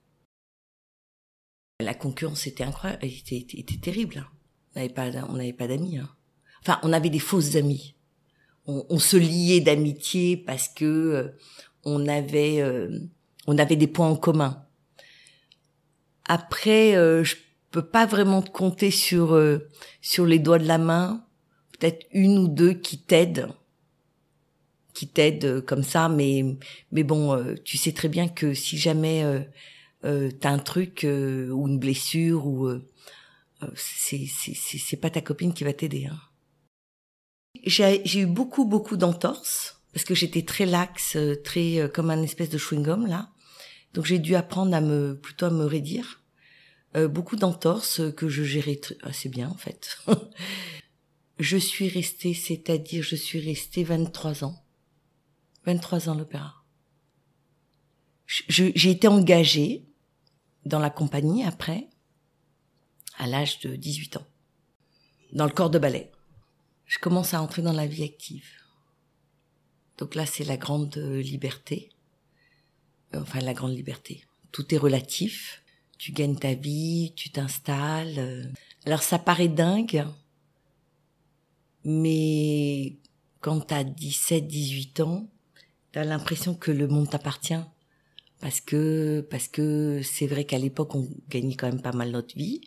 La 1.81 1.95
concurrence 1.95 2.47
était 2.47 2.65
incroyable, 2.65 3.07
était, 3.07 3.47
était, 3.55 3.79
terrible. 3.79 4.19
Hein. 4.19 4.29
On 4.75 4.81
n'avait 4.81 5.55
pas, 5.55 5.65
pas 5.65 5.69
d'amis. 5.69 5.97
Hein. 5.97 6.11
Enfin, 6.61 6.79
on 6.83 6.93
avait 6.93 7.09
des 7.09 7.19
fausses 7.19 7.57
amies. 7.57 7.95
On, 8.67 8.85
on 8.91 8.99
se 8.99 9.17
liait 9.17 9.63
d'amitié 9.63 10.37
parce 10.37 10.69
que 10.69 10.85
euh, 10.85 11.39
on 11.85 12.07
avait, 12.09 12.61
euh, 12.61 13.01
on 13.47 13.57
avait 13.57 13.77
des 13.77 13.87
points 13.87 14.11
en 14.11 14.17
commun. 14.17 14.67
Après, 16.33 16.97
euh, 16.97 17.25
je 17.25 17.37
peux 17.71 17.85
pas 17.85 18.07
vraiment 18.07 18.43
te 18.43 18.51
compter 18.51 18.91
sur 18.91 19.39
sur 20.01 20.27
les 20.27 20.39
doigts 20.39 20.59
de 20.59 20.67
la 20.67 20.79
main. 20.79 21.25
Peut-être 21.79 22.07
une 22.13 22.39
ou 22.39 22.49
deux 22.49 22.75
qui 22.75 22.99
t'aident 22.99 23.49
qui 24.95 25.09
t'aident 25.09 25.65
comme 25.65 25.83
ça 25.83 26.11
mais 26.11 26.45
mais 26.93 27.03
bon 27.03 27.43
tu 27.65 27.79
sais 27.79 27.93
très 27.93 28.09
bien 28.09 28.29
que 28.29 28.53
si 28.53 28.77
jamais 28.77 29.25
euh, 30.05 30.31
t'as 30.41 30.51
un 30.51 30.59
truc 30.59 31.05
euh, 31.05 31.49
ou 31.51 31.69
une 31.69 31.79
blessure 31.79 32.47
ou 32.47 32.67
euh, 32.67 32.85
euh 33.63 33.69
c'est 33.77 34.27
c'est 34.27 34.97
pas 34.97 35.11
ta 35.11 35.21
copine 35.21 35.55
qui 35.55 35.65
va 35.65 35.73
t'aider. 35.73 36.07
Hein. 36.07 36.19
J'ai 37.65 38.21
eu 38.21 38.27
beaucoup 38.27 38.65
beaucoup 38.65 38.97
d'entorses 38.97 39.81
parce 39.93 40.05
que 40.05 40.15
j'étais 40.15 40.43
très 40.43 40.67
laxe, 40.67 41.17
euh, 41.17 41.41
très 41.43 41.91
comme 41.95 42.11
un 42.11 42.23
espèce 42.23 42.51
de 42.51 42.59
chewing 42.59 42.83
gum 42.83 43.07
là. 43.07 43.31
Donc 43.95 44.07
j'ai 44.07 44.19
dû 44.19 44.35
apprendre 44.35 44.75
à 44.75 44.81
me 44.81 45.15
plutôt 45.15 45.47
à 45.47 45.51
me 45.51 45.65
raidir. 45.65 46.22
Beaucoup 46.95 47.37
d'entorses 47.37 48.01
que 48.17 48.29
je 48.29 48.43
gérais 48.43 48.81
assez 49.03 49.29
bien 49.29 49.49
en 49.49 49.57
fait. 49.57 49.99
je 51.39 51.57
suis 51.57 51.89
restée, 51.89 52.35
c'est-à-dire 52.35 53.03
je 53.03 53.17
suis 53.17 53.41
restée 53.41 53.85
23 53.85 54.45
ans. 54.45 54.63
23 55.65 56.09
ans 56.09 56.15
l'opéra. 56.15 56.63
J'ai 58.27 58.91
été 58.91 59.09
engagée 59.09 59.85
dans 60.65 60.79
la 60.79 60.91
compagnie 60.91 61.45
après, 61.45 61.89
à 63.19 63.27
l'âge 63.27 63.61
de 63.61 63.77
18 63.77 64.17
ans, 64.17 64.27
dans 65.33 65.45
le 65.47 65.53
corps 65.53 65.71
de 65.71 65.79
ballet. 65.79 66.11
Je 66.87 66.99
commence 66.99 67.35
à 67.35 67.43
entrer 67.43 67.63
dans 67.63 67.73
la 67.73 67.87
vie 67.87 68.05
active. 68.05 68.49
Donc 69.99 70.15
là, 70.15 70.27
c'est 70.27 70.45
la 70.45 70.57
grande 70.57 70.97
liberté. 70.97 71.91
Enfin, 73.15 73.41
la 73.41 73.55
grande 73.55 73.75
liberté. 73.75 74.25
Tout 74.51 74.75
est 74.75 74.79
relatif. 74.79 75.62
Tu 76.03 76.11
gagnes 76.11 76.35
ta 76.35 76.55
vie, 76.55 77.13
tu 77.15 77.31
t'installes. 77.31 78.53
Alors 78.85 79.05
ça 79.05 79.21
paraît 79.21 79.47
dingue, 79.47 80.05
mais 81.85 82.97
quand 83.41 83.61
t'as 83.61 83.85
17, 83.85 84.49
18 84.49 84.99
ans, 84.99 85.29
t'as 85.93 86.03
l'impression 86.03 86.57
que 86.57 86.73
le 86.73 86.89
monde 86.89 87.09
t'appartient 87.09 87.63
parce 88.41 88.61
que 88.61 89.25
parce 89.31 89.47
que 89.47 90.01
c'est 90.03 90.27
vrai 90.27 90.45
qu'à 90.45 90.59
l'époque 90.59 90.93
on 90.97 91.09
gagnait 91.29 91.55
quand 91.55 91.69
même 91.69 91.81
pas 91.81 91.93
mal 91.93 92.11
notre 92.11 92.35
vie. 92.35 92.63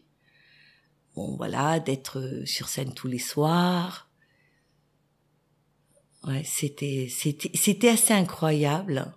Bon 1.14 1.36
voilà, 1.36 1.82
d'être 1.82 2.44
sur 2.46 2.70
scène 2.70 2.94
tous 2.94 3.10
les 3.10 3.20
soirs. 3.20 4.10
Ouais, 6.24 6.46
c'était 6.46 7.10
c'était 7.10 7.52
c'était 7.54 7.90
assez 7.90 8.14
incroyable. 8.14 9.14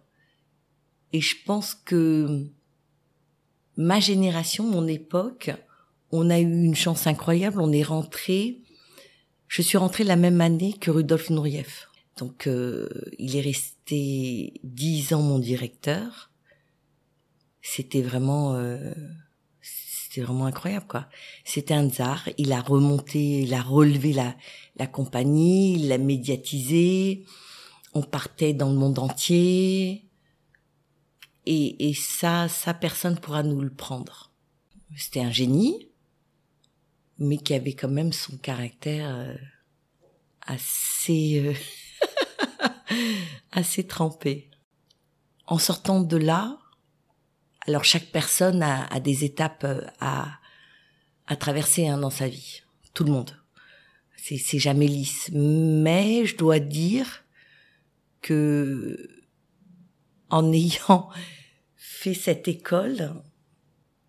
Et 1.12 1.20
je 1.20 1.36
pense 1.46 1.76
que 1.76 2.50
ma 3.78 3.98
génération, 3.98 4.64
mon 4.64 4.86
époque, 4.86 5.50
on 6.12 6.28
a 6.28 6.38
eu 6.38 6.64
une 6.64 6.74
chance 6.74 7.06
incroyable, 7.06 7.60
on 7.60 7.72
est 7.72 7.82
rentré 7.82 8.60
je 9.48 9.62
suis 9.62 9.78
rentrée 9.78 10.04
la 10.04 10.16
même 10.16 10.42
année 10.42 10.74
que 10.74 10.90
Rudolf 10.90 11.30
Nureyev. 11.30 11.86
Donc 12.18 12.46
euh, 12.46 12.86
il 13.18 13.34
est 13.34 13.40
resté 13.40 14.60
dix 14.62 15.14
ans 15.14 15.22
mon 15.22 15.38
directeur 15.38 16.30
c'était 17.60 18.02
vraiment 18.02 18.54
euh, 18.54 18.92
c'était 19.60 20.22
vraiment 20.22 20.46
incroyable 20.46 20.86
quoi. 20.86 21.06
C'était 21.44 21.74
un 21.74 21.88
tsar, 21.88 22.28
il 22.38 22.52
a 22.52 22.60
remonté, 22.60 23.42
il 23.42 23.52
a 23.52 23.60
relevé 23.60 24.12
la 24.12 24.34
la 24.76 24.86
compagnie, 24.86 25.74
il 25.74 25.88
l'a 25.88 25.98
médiatisé. 25.98 27.24
On 27.94 28.02
partait 28.02 28.52
dans 28.52 28.70
le 28.70 28.76
monde 28.76 28.98
entier. 28.98 30.07
Et, 31.50 31.88
et 31.88 31.94
ça, 31.94 32.46
ça 32.46 32.74
personne 32.74 33.18
pourra 33.18 33.42
nous 33.42 33.62
le 33.62 33.70
prendre. 33.70 34.30
C'était 34.94 35.22
un 35.22 35.30
génie, 35.30 35.88
mais 37.18 37.38
qui 37.38 37.54
avait 37.54 37.72
quand 37.72 37.88
même 37.88 38.12
son 38.12 38.36
caractère 38.36 39.08
euh, 39.16 39.34
assez 40.42 41.42
euh, 41.42 41.54
assez 43.52 43.86
trempé. 43.86 44.50
En 45.46 45.56
sortant 45.56 46.02
de 46.02 46.18
là, 46.18 46.58
alors 47.66 47.84
chaque 47.84 48.12
personne 48.12 48.62
a, 48.62 49.00
des 49.00 49.24
étapes 49.24 49.64
euh, 49.64 49.80
à, 50.00 50.40
à 51.28 51.36
traverser 51.36 51.88
hein, 51.88 51.96
dans 51.96 52.10
sa 52.10 52.28
vie. 52.28 52.60
Tout 52.92 53.04
le 53.04 53.12
monde. 53.12 53.34
C'est 54.16 54.58
jamais 54.58 54.86
lisse. 54.86 55.30
Mais 55.32 56.26
je 56.26 56.36
dois 56.36 56.58
dire 56.58 57.24
que 58.20 59.08
en 60.28 60.52
ayant 60.52 61.08
fait 61.98 62.14
cette 62.14 62.46
école, 62.46 63.12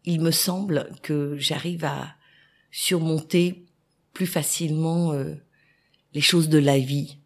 il 0.06 0.22
me 0.22 0.30
semble 0.30 0.92
que 1.02 1.38
j'arrive 1.38 1.86
à 1.86 2.16
surmonter 2.70 3.66
plus 4.14 4.28
facilement 4.28 5.14
euh, 5.14 5.34
les 6.14 6.22
choses 6.22 6.50
de 6.50 6.60
la 6.60 6.78
vie. 6.78 7.18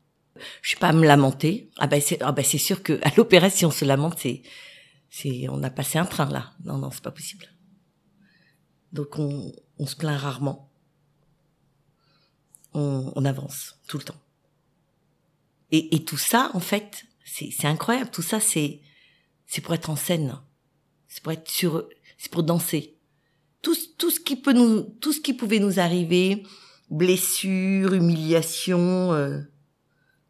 Je 0.61 0.69
suis 0.69 0.77
pas 0.77 0.89
à 0.89 0.93
me 0.93 1.05
lamenter. 1.05 1.69
Ah 1.77 1.87
ben 1.87 1.99
c'est 1.99 2.21
ah 2.21 2.31
ben 2.31 2.45
sûr 2.45 2.81
que 2.81 2.97
à 3.03 3.11
l'opéra 3.17 3.49
si 3.49 3.65
on 3.65 3.71
se 3.71 3.83
lamente 3.83 4.19
c'est 4.19 4.41
c'est 5.09 5.49
on 5.49 5.61
a 5.63 5.69
passé 5.69 5.99
un 5.99 6.05
train 6.05 6.29
là. 6.29 6.53
Non 6.63 6.77
non, 6.77 6.91
c'est 6.91 7.03
pas 7.03 7.11
possible. 7.11 7.45
Donc 8.93 9.19
on, 9.19 9.51
on 9.79 9.85
se 9.85 9.97
plaint 9.97 10.19
rarement. 10.19 10.71
On, 12.73 13.11
on 13.13 13.25
avance 13.25 13.81
tout 13.89 13.97
le 13.97 14.05
temps. 14.05 14.21
Et, 15.71 15.93
et 15.93 16.05
tout 16.05 16.17
ça, 16.17 16.51
en 16.53 16.59
fait, 16.59 17.05
c'est, 17.25 17.51
c'est 17.51 17.67
incroyable. 17.67 18.11
Tout 18.11 18.21
ça, 18.21 18.39
c'est 18.39 18.81
c'est 19.45 19.61
pour 19.61 19.73
être 19.73 19.89
en 19.89 19.95
scène. 19.95 20.39
C'est 21.13 21.21
pour 21.21 21.31
être 21.31 21.47
sur, 21.47 21.87
c'est 22.17 22.31
pour 22.31 22.41
danser. 22.41 22.97
Tout, 23.61 23.75
tout 23.99 24.09
ce 24.09 24.19
qui 24.19 24.35
peut 24.35 24.51
nous, 24.51 24.81
tout 24.81 25.13
ce 25.13 25.21
qui 25.21 25.35
pouvait 25.35 25.59
nous 25.59 25.79
arriver, 25.79 26.41
blessures, 26.89 27.93
humiliations, 27.93 29.13
euh, 29.13 29.39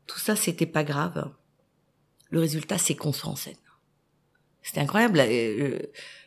tout 0.08 0.20
ça, 0.20 0.36
c'était 0.36 0.66
pas 0.66 0.84
grave. 0.84 1.32
Le 2.32 2.42
résultat, 2.42 2.78
c'est 2.78 2.96
qu'on 2.96 3.14
en 3.24 3.38
scène. 3.38 3.56
C'était 4.62 4.82
incroyable. 4.82 5.22
Euh, 5.22 5.80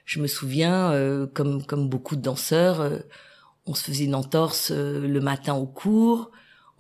je 0.07 0.21
me 0.21 0.27
souviens, 0.27 0.91
euh, 0.93 1.27
comme 1.27 1.63
comme 1.67 1.91
beaucoup 1.91 2.17
de 2.17 2.23
danseurs, 2.23 2.81
euh, 2.81 3.01
on 3.67 3.75
se 3.75 3.83
faisait 3.83 4.05
une 4.05 4.15
entorse 4.15 4.71
le 4.71 5.21
matin 5.21 5.53
au 5.53 5.67
cours, 5.67 6.31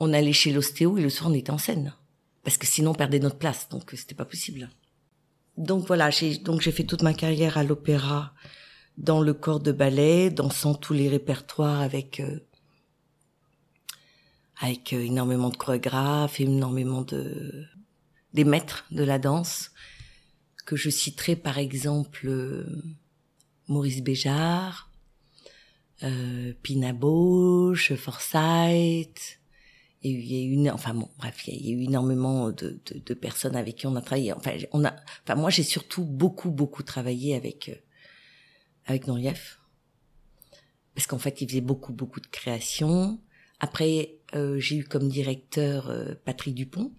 on 0.01 0.15
allait 0.15 0.33
chez 0.33 0.51
l'ostéo 0.51 0.97
et 0.97 1.03
le 1.03 1.11
soir 1.11 1.29
on 1.31 1.35
était 1.35 1.51
en 1.51 1.59
scène 1.59 1.95
parce 2.43 2.57
que 2.57 2.67
sinon 2.67 2.93
on 2.93 2.95
perdait 2.95 3.19
notre 3.19 3.37
place, 3.37 3.69
donc 3.69 3.91
c'était 3.95 4.15
pas 4.15 4.25
possible. 4.25 4.71
Donc 5.57 5.87
voilà, 5.87 6.11
j'ai 6.11 6.39
donc 6.39 6.61
j'ai 6.61 6.73
fait 6.73 6.85
toute 6.85 7.03
ma 7.03 7.15
carrière 7.15 7.59
à 7.59 7.65
l'opéra 7.65 8.35
dans 8.99 9.21
le 9.21 9.35
corps 9.35 9.61
de 9.61 9.73
ballet, 9.73 10.31
dansant 10.31 10.75
tous 10.75 10.93
les 10.93 11.09
répertoires 11.09 11.81
avec 11.81 12.23
avec 14.61 14.93
énormément 14.93 15.51
de 15.51 15.57
chorégraphes, 15.57 16.41
énormément 16.41 17.03
de 17.03 17.65
des 18.35 18.45
maîtres 18.45 18.85
de 18.91 19.03
la 19.03 19.19
danse 19.19 19.71
que 20.67 20.77
je 20.77 20.91
citerai 20.91 21.37
par 21.37 21.57
exemple 21.57 22.27
euh, 22.29 22.67
Maurice 23.69 24.03
Béjart, 24.03 24.91
euh, 26.03 26.53
Pina 26.63 26.93
Forsyth. 27.97 29.36
Il 30.09 30.25
y 30.25 30.37
a 30.37 30.45
eu 30.45 30.71
enfin 30.71 30.95
bon, 30.95 31.09
bref, 31.19 31.47
il 31.49 31.67
y 31.67 31.71
a 31.71 31.77
eu 31.77 31.83
énormément 31.85 32.51
de, 32.51 32.81
de, 32.95 33.15
personnes 33.15 33.57
avec 33.57 33.77
qui 33.77 33.87
on 33.87 33.97
a 33.97 34.01
travaillé. 34.01 34.33
Enfin, 34.33 34.53
on 34.73 34.85
a, 34.85 34.95
enfin 35.25 35.35
moi 35.35 35.51
j'ai 35.51 35.63
surtout 35.63 36.05
beaucoup 36.05 36.51
beaucoup 36.51 36.83
travaillé 36.83 37.35
avec 37.35 37.69
euh, 37.69 37.75
avec 38.87 39.07
Norief 39.07 39.61
parce 40.95 41.07
qu'en 41.07 41.19
fait 41.19 41.41
il 41.41 41.49
faisait 41.49 41.61
beaucoup 41.61 41.93
beaucoup 41.93 42.21
de 42.21 42.27
créations. 42.27 43.21
Après 43.61 44.17
euh, 44.35 44.59
j'ai 44.59 44.77
eu 44.77 44.85
comme 44.85 45.09
directeur 45.09 45.89
euh, 45.89 46.15
Patrick 46.25 46.55
Dupont. 46.55 46.93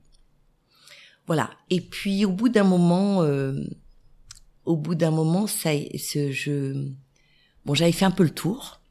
Voilà. 1.26 1.52
Et 1.70 1.82
puis 1.82 2.26
au 2.26 2.32
bout 2.32 2.50
d'un 2.50 2.64
moment, 2.64 3.22
euh, 3.22 3.64
au 4.66 4.78
bout 4.78 4.96
d'un 4.96 5.12
moment, 5.12 5.46
ça, 5.46 5.72
je, 5.74 6.90
bon, 7.66 7.74
j'avais 7.74 7.92
fait 7.92 8.06
un 8.06 8.12
peu 8.12 8.24
le 8.24 8.30
tour. 8.30 8.82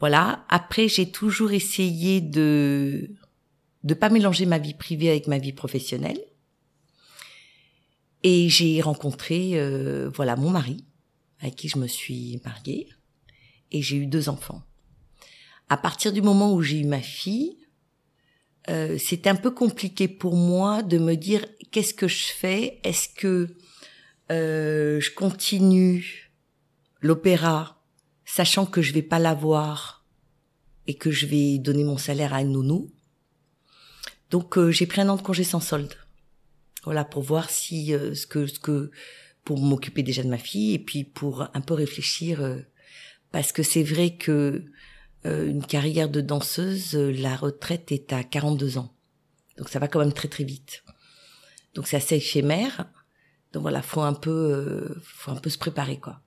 Voilà. 0.00 0.44
Après, 0.48 0.88
j'ai 0.88 1.10
toujours 1.10 1.52
essayé 1.52 2.20
de 2.20 3.10
de 3.82 3.94
pas 3.94 4.10
mélanger 4.10 4.44
ma 4.44 4.58
vie 4.58 4.74
privée 4.74 5.08
avec 5.08 5.26
ma 5.26 5.38
vie 5.38 5.52
professionnelle. 5.52 6.20
Et 8.22 8.50
j'ai 8.50 8.80
rencontré, 8.82 9.52
euh, 9.54 10.10
voilà, 10.14 10.36
mon 10.36 10.50
mari, 10.50 10.84
avec 11.40 11.56
qui 11.56 11.68
je 11.68 11.78
me 11.78 11.86
suis 11.86 12.40
mariée, 12.44 12.88
et 13.72 13.80
j'ai 13.80 13.96
eu 13.96 14.06
deux 14.06 14.28
enfants. 14.28 14.62
À 15.70 15.78
partir 15.78 16.12
du 16.12 16.20
moment 16.20 16.52
où 16.52 16.60
j'ai 16.60 16.80
eu 16.80 16.84
ma 16.84 17.00
fille, 17.00 17.56
euh, 18.68 18.98
c'est 18.98 19.26
un 19.26 19.36
peu 19.36 19.50
compliqué 19.50 20.08
pour 20.08 20.36
moi 20.36 20.82
de 20.82 20.98
me 20.98 21.14
dire 21.14 21.46
qu'est-ce 21.70 21.94
que 21.94 22.08
je 22.08 22.26
fais? 22.26 22.80
Est-ce 22.84 23.08
que 23.08 23.56
euh, 24.30 25.00
je 25.00 25.10
continue 25.12 26.30
l'opéra, 27.00 27.79
sachant 28.30 28.64
que 28.64 28.80
je 28.80 28.92
vais 28.92 29.02
pas 29.02 29.18
l'avoir 29.18 30.04
et 30.86 30.94
que 30.94 31.10
je 31.10 31.26
vais 31.26 31.58
donner 31.58 31.82
mon 31.82 31.98
salaire 31.98 32.32
à 32.32 32.42
une 32.42 32.52
nounou. 32.52 32.90
Donc 34.30 34.56
euh, 34.56 34.70
j'ai 34.70 34.86
pris 34.86 35.00
un 35.00 35.08
an 35.08 35.16
de 35.16 35.22
congé 35.22 35.42
sans 35.42 35.58
solde. 35.58 35.94
Voilà 36.84 37.04
pour 37.04 37.22
voir 37.22 37.50
si 37.50 37.92
euh, 37.92 38.14
ce 38.14 38.26
que 38.28 38.46
ce 38.46 38.60
que 38.60 38.92
pour 39.44 39.58
m'occuper 39.58 40.04
déjà 40.04 40.22
de 40.22 40.28
ma 40.28 40.38
fille 40.38 40.74
et 40.74 40.78
puis 40.78 41.02
pour 41.02 41.42
un 41.42 41.60
peu 41.60 41.74
réfléchir 41.74 42.40
euh, 42.40 42.60
parce 43.32 43.50
que 43.50 43.62
c'est 43.62 43.82
vrai 43.82 44.16
que 44.16 44.64
une 45.24 45.66
carrière 45.66 46.08
de 46.08 46.22
danseuse 46.22 46.94
la 46.94 47.36
retraite 47.36 47.92
est 47.92 48.10
à 48.14 48.24
42 48.24 48.78
ans. 48.78 48.94
Donc 49.58 49.68
ça 49.68 49.78
va 49.78 49.86
quand 49.86 49.98
même 49.98 50.14
très 50.14 50.28
très 50.28 50.44
vite. 50.44 50.82
Donc 51.74 51.88
c'est 51.88 51.98
assez 51.98 52.16
éphémère. 52.16 52.86
Donc 53.52 53.62
voilà, 53.62 53.82
faut 53.82 54.00
un 54.00 54.14
peu 54.14 54.96
faut 55.02 55.30
un 55.30 55.36
peu 55.36 55.50
se 55.50 55.58
préparer 55.58 55.98
quoi 55.98 56.22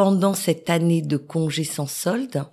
pendant 0.00 0.32
cette 0.32 0.70
année 0.70 1.02
de 1.02 1.18
congé 1.18 1.62
sans 1.62 1.86
solde, 1.86 2.46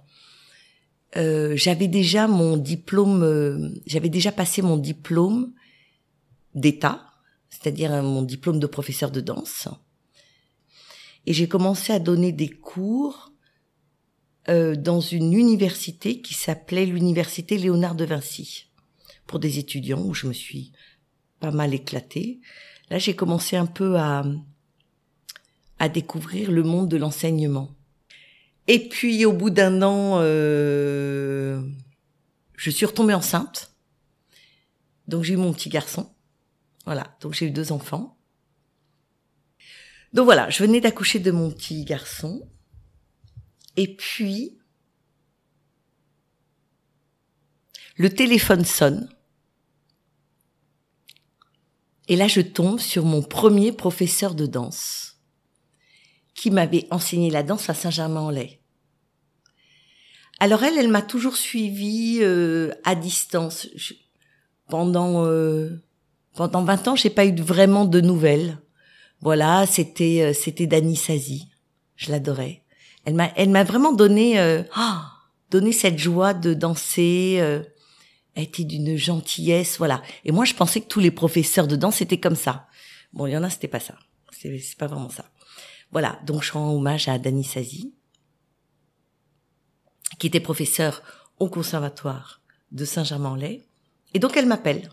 euh, 1.16 1.56
j'avais 1.56 1.88
déjà 1.88 2.28
mon 2.28 2.58
diplôme, 2.58 3.24
euh, 3.24 3.70
j'avais 3.86 4.10
déjà 4.10 4.34
passé 4.34 4.62
mon 4.62 4.76
diplôme 4.76 5.54
d'État, 6.56 7.06
c'est-à-dire 7.50 7.94
euh, 7.94 8.02
mon 8.02 8.22
diplôme 8.22 8.60
de 8.60 8.68
professeur 8.68 9.12
de 9.12 9.22
danse. 9.22 9.70
Et 11.26 11.32
j'ai 11.32 11.48
commencé 11.48 11.94
à 11.94 12.00
donner 12.00 12.34
des 12.34 12.50
cours 12.50 13.32
dans 14.50 15.00
une 15.00 15.32
université 15.32 16.22
qui 16.22 16.34
s'appelait 16.34 16.86
l'université 16.86 17.58
Léonard 17.58 17.96
de 17.96 18.04
Vinci, 18.04 18.66
pour 19.26 19.40
des 19.40 19.58
étudiants 19.58 20.02
où 20.02 20.14
je 20.14 20.28
me 20.28 20.34
suis 20.34 20.74
pas 21.40 21.52
mal 21.52 21.74
éclatée. 21.74 22.42
Là, 22.90 22.98
j'ai 22.98 23.16
commencé 23.16 23.56
un 23.56 23.68
peu 23.68 23.98
à, 23.98 24.26
à 25.80 25.90
découvrir 25.90 26.52
le 26.52 26.64
monde 26.64 26.90
de 26.90 26.98
l'enseignement. 26.98 27.76
Et 28.68 28.90
puis 28.90 29.26
au 29.26 29.34
bout 29.34 29.50
d'un 29.50 29.82
an, 29.82 30.20
euh, 30.20 31.62
je 32.56 32.70
suis 32.70 32.86
retombée 32.86 33.14
enceinte. 33.14 33.74
Donc 35.08 35.24
j'ai 35.24 35.34
eu 35.34 35.38
mon 35.38 35.54
petit 35.54 35.70
garçon. 35.70 36.14
Voilà, 36.86 37.16
donc 37.22 37.34
j'ai 37.34 37.46
eu 37.46 37.52
deux 37.52 37.72
enfants. 37.72 38.18
Donc 40.14 40.26
voilà, 40.26 40.50
je 40.50 40.64
venais 40.64 40.82
d'accoucher 40.82 41.20
de 41.20 41.32
mon 41.32 41.52
petit 41.52 41.84
garçon. 41.86 42.50
Et 43.76 43.96
puis, 43.96 44.58
le 47.98 48.10
téléphone 48.10 48.66
sonne. 48.66 49.10
Et 52.08 52.16
là, 52.16 52.28
je 52.28 52.42
tombe 52.42 52.80
sur 52.80 53.06
mon 53.06 53.22
premier 53.22 53.72
professeur 53.72 54.34
de 54.34 54.46
danse 54.46 55.17
qui 56.38 56.52
m'avait 56.52 56.88
enseigné 56.92 57.30
la 57.30 57.44
danse 57.44 57.70
à 57.70 57.74
Saint-Germain-en-Laye. 57.74 58.60
Alors 60.40 60.64
elle, 60.64 60.78
elle 60.78 60.88
m'a 60.88 61.02
toujours 61.02 61.36
suivie 61.36 62.20
euh, 62.22 62.72
à 62.86 62.96
distance. 62.96 63.68
pendant 64.70 65.26
euh, 65.26 65.84
pendant 66.36 66.64
20 66.64 66.88
ans, 66.90 66.96
j'ai 66.96 67.10
pas 67.10 67.26
eu 67.26 67.36
vraiment 67.36 67.84
de 67.84 68.00
nouvelles. 68.00 68.60
Voilà, 69.20 69.66
c'était 69.66 70.22
euh, 70.22 70.34
c'était 70.34 70.68
Dani 70.68 70.96
Sazi. 70.96 71.50
Je 71.96 72.12
l'adorais. 72.12 72.64
Elle 73.04 73.16
m'a 73.16 73.32
elle 73.36 73.50
m'a 73.50 73.64
vraiment 73.64 73.92
donné 73.92 74.38
ah, 74.76 75.18
donné 75.50 75.72
cette 75.72 75.98
joie 75.98 76.34
de 76.34 76.54
danser. 76.54 77.38
Euh, 77.40 77.64
elle 78.36 78.44
était 78.44 78.64
d'une 78.64 78.98
gentillesse, 78.98 79.78
voilà. 79.80 80.04
Et 80.24 80.32
moi, 80.32 80.46
je 80.46 80.54
pensais 80.54 80.82
que 80.82 80.88
tous 80.88 81.00
les 81.00 81.10
professeurs 81.10 81.68
de 81.68 81.76
danse 81.76 82.02
étaient 82.02 82.20
comme 82.20 82.36
ça. 82.36 82.68
Bon, 83.14 83.26
il 83.26 83.34
y 83.34 83.38
en 83.38 83.44
a, 83.44 83.50
c'était 83.50 83.68
pas 83.68 83.80
ça. 83.80 83.96
C'est 84.32 84.78
pas 84.78 84.86
vraiment 84.86 85.10
ça. 85.10 85.26
Voilà, 85.92 86.20
donc 86.26 86.44
je 86.44 86.52
rends 86.52 86.74
hommage 86.74 87.08
à 87.08 87.18
Dani 87.18 87.44
Sazi, 87.44 87.94
qui 90.20 90.28
était 90.28 90.40
professeur 90.40 91.02
au 91.40 91.50
conservatoire 91.50 92.42
de 92.72 92.86
Saint-Germain-en-Laye. 92.86 93.64
Et 94.14 94.20
donc 94.20 94.36
elle 94.36 94.46
m'appelle. 94.46 94.90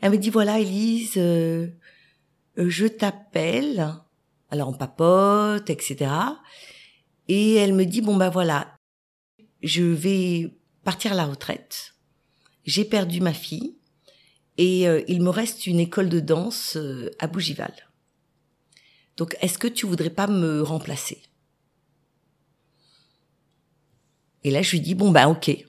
Elle 0.00 0.12
me 0.12 0.18
dit 0.18 0.30
voilà 0.30 0.58
Élise, 0.58 1.14
euh, 1.16 1.68
euh, 2.58 2.68
je 2.68 2.86
t'appelle. 2.86 3.94
Alors 4.50 4.68
on 4.68 4.74
papote, 4.74 5.70
etc. 5.70 6.10
Et 7.28 7.54
elle 7.54 7.72
me 7.72 7.84
dit 7.84 8.02
bon 8.02 8.16
bah 8.16 8.30
voilà, 8.30 8.76
je 9.62 9.82
vais 9.82 10.54
partir 10.84 11.12
à 11.12 11.16
la 11.16 11.26
retraite. 11.26 11.94
J'ai 12.64 12.84
perdu 12.84 13.20
ma 13.20 13.32
fille 13.32 13.76
et 14.58 14.88
euh, 14.88 15.02
il 15.08 15.22
me 15.22 15.30
reste 15.30 15.66
une 15.66 15.80
école 15.80 16.08
de 16.08 16.20
danse 16.20 16.78
à 17.18 17.26
Bougival. 17.26 17.85
Donc, 19.16 19.36
est-ce 19.40 19.58
que 19.58 19.68
tu 19.68 19.86
voudrais 19.86 20.10
pas 20.10 20.26
me 20.26 20.62
remplacer? 20.62 21.22
Et 24.44 24.50
là, 24.50 24.62
je 24.62 24.72
lui 24.72 24.80
dis 24.80 24.94
bon 24.94 25.10
bah 25.10 25.28
ok. 25.28 25.64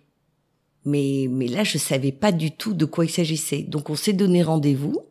Mais 0.86 1.28
mais 1.30 1.48
là, 1.48 1.64
je 1.64 1.78
savais 1.78 2.12
pas 2.12 2.32
du 2.32 2.52
tout 2.52 2.74
de 2.74 2.86
quoi 2.86 3.06
il 3.06 3.10
s'agissait. 3.10 3.64
Donc, 3.64 3.90
on 3.90 3.96
s'est 3.96 4.14
donné 4.14 4.44
rendez-vous 4.44 5.02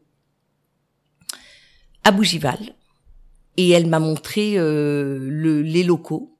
à 2.04 2.12
Bougival 2.12 2.58
et 3.56 3.70
elle 3.70 3.86
m'a 3.86 3.98
montré 3.98 4.58
euh, 4.58 5.18
le, 5.18 5.62
les 5.62 5.82
locaux, 5.82 6.38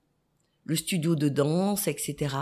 le 0.64 0.76
studio 0.76 1.16
de 1.16 1.28
danse, 1.28 1.88
etc. 1.88 2.36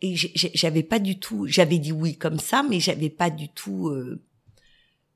Et 0.00 0.14
j'avais 0.16 0.82
pas 0.82 0.98
du 0.98 1.18
tout, 1.18 1.46
j'avais 1.46 1.78
dit 1.78 1.92
oui 1.92 2.16
comme 2.16 2.38
ça, 2.38 2.62
mais 2.62 2.80
j'avais 2.80 3.10
pas 3.10 3.28
du 3.28 3.50
tout 3.50 3.88
euh, 3.88 4.22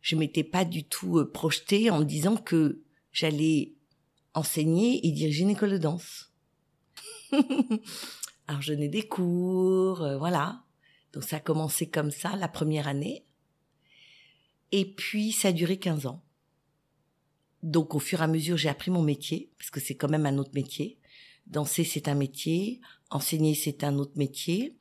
je 0.04 0.16
m'étais 0.16 0.44
pas 0.44 0.66
du 0.66 0.84
tout 0.84 1.18
euh, 1.18 1.32
projetée 1.32 1.88
en 1.88 2.00
me 2.00 2.04
disant 2.04 2.36
que 2.36 2.82
j'allais 3.10 3.72
enseigner 4.34 5.04
et 5.06 5.10
diriger 5.12 5.44
une 5.44 5.50
école 5.50 5.70
de 5.70 5.78
danse. 5.78 6.30
Alors 8.46 8.60
je 8.60 8.74
donnais 8.74 8.90
des 8.90 9.08
cours, 9.08 10.02
euh, 10.02 10.18
voilà. 10.18 10.62
Donc 11.14 11.24
ça 11.24 11.36
a 11.36 11.40
commencé 11.40 11.88
comme 11.88 12.10
ça 12.10 12.36
la 12.36 12.48
première 12.48 12.86
année. 12.86 13.24
Et 14.72 14.84
puis 14.84 15.32
ça 15.32 15.48
a 15.48 15.52
duré 15.52 15.78
15 15.78 16.04
ans. 16.04 16.22
Donc 17.62 17.94
au 17.94 17.98
fur 17.98 18.20
et 18.20 18.24
à 18.24 18.28
mesure, 18.28 18.58
j'ai 18.58 18.68
appris 18.68 18.90
mon 18.90 19.02
métier, 19.02 19.52
parce 19.56 19.70
que 19.70 19.80
c'est 19.80 19.94
quand 19.94 20.10
même 20.10 20.26
un 20.26 20.36
autre 20.36 20.52
métier. 20.52 20.98
Danser, 21.46 21.84
c'est 21.84 22.08
un 22.08 22.14
métier. 22.14 22.82
Enseigner, 23.08 23.54
c'est 23.54 23.82
un 23.84 23.96
autre 23.96 24.18
métier. 24.18 24.76